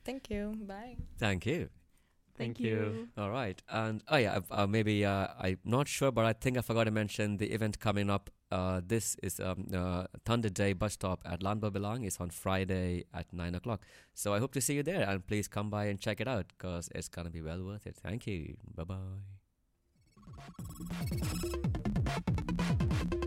Thank 0.08 0.30
you. 0.30 0.56
Bye. 0.66 0.96
Thank 1.20 1.46
you. 1.46 1.68
Thank, 2.38 2.56
Thank 2.56 2.60
you. 2.62 2.76
you. 2.78 3.08
All 3.18 3.30
right. 3.30 3.62
And 3.70 4.02
oh 4.08 4.16
yeah, 4.16 4.40
uh, 4.50 4.66
maybe 4.66 5.04
uh, 5.04 5.28
I'm 5.38 5.60
not 5.66 5.90
sure, 5.90 6.14
but 6.14 6.24
I 6.24 6.32
think 6.32 6.58
I 6.58 6.62
forgot 6.62 6.86
to 6.86 6.92
mention 6.92 7.36
the 7.36 7.48
event 7.48 7.80
coming 7.82 8.10
up. 8.10 8.30
Uh, 8.50 8.80
this 8.86 9.18
is 9.22 9.42
um, 9.42 9.68
uh, 9.76 10.06
Thunder 10.24 10.50
Day 10.50 10.72
bus 10.72 10.94
stop 10.94 11.24
at 11.26 11.42
Landbouwbelang. 11.42 12.06
It's 12.06 12.22
on 12.22 12.30
Friday 12.30 13.04
at 13.14 13.34
nine 13.34 13.54
o'clock. 13.54 13.82
So 14.14 14.34
I 14.34 14.40
hope 14.40 14.54
to 14.54 14.62
see 14.62 14.76
you 14.76 14.84
there, 14.84 15.02
and 15.10 15.28
please 15.28 15.50
come 15.50 15.70
by 15.70 15.88
and 15.88 16.00
check 16.00 16.22
it 16.22 16.28
out 16.30 16.46
because 16.58 16.90
it's 16.96 17.10
gonna 17.10 17.30
be 17.30 17.42
well 17.42 17.66
worth 17.66 17.86
it. 17.86 17.98
Thank 17.98 18.28
you. 18.28 18.56
Bye 18.76 18.86
bye. 23.12 23.18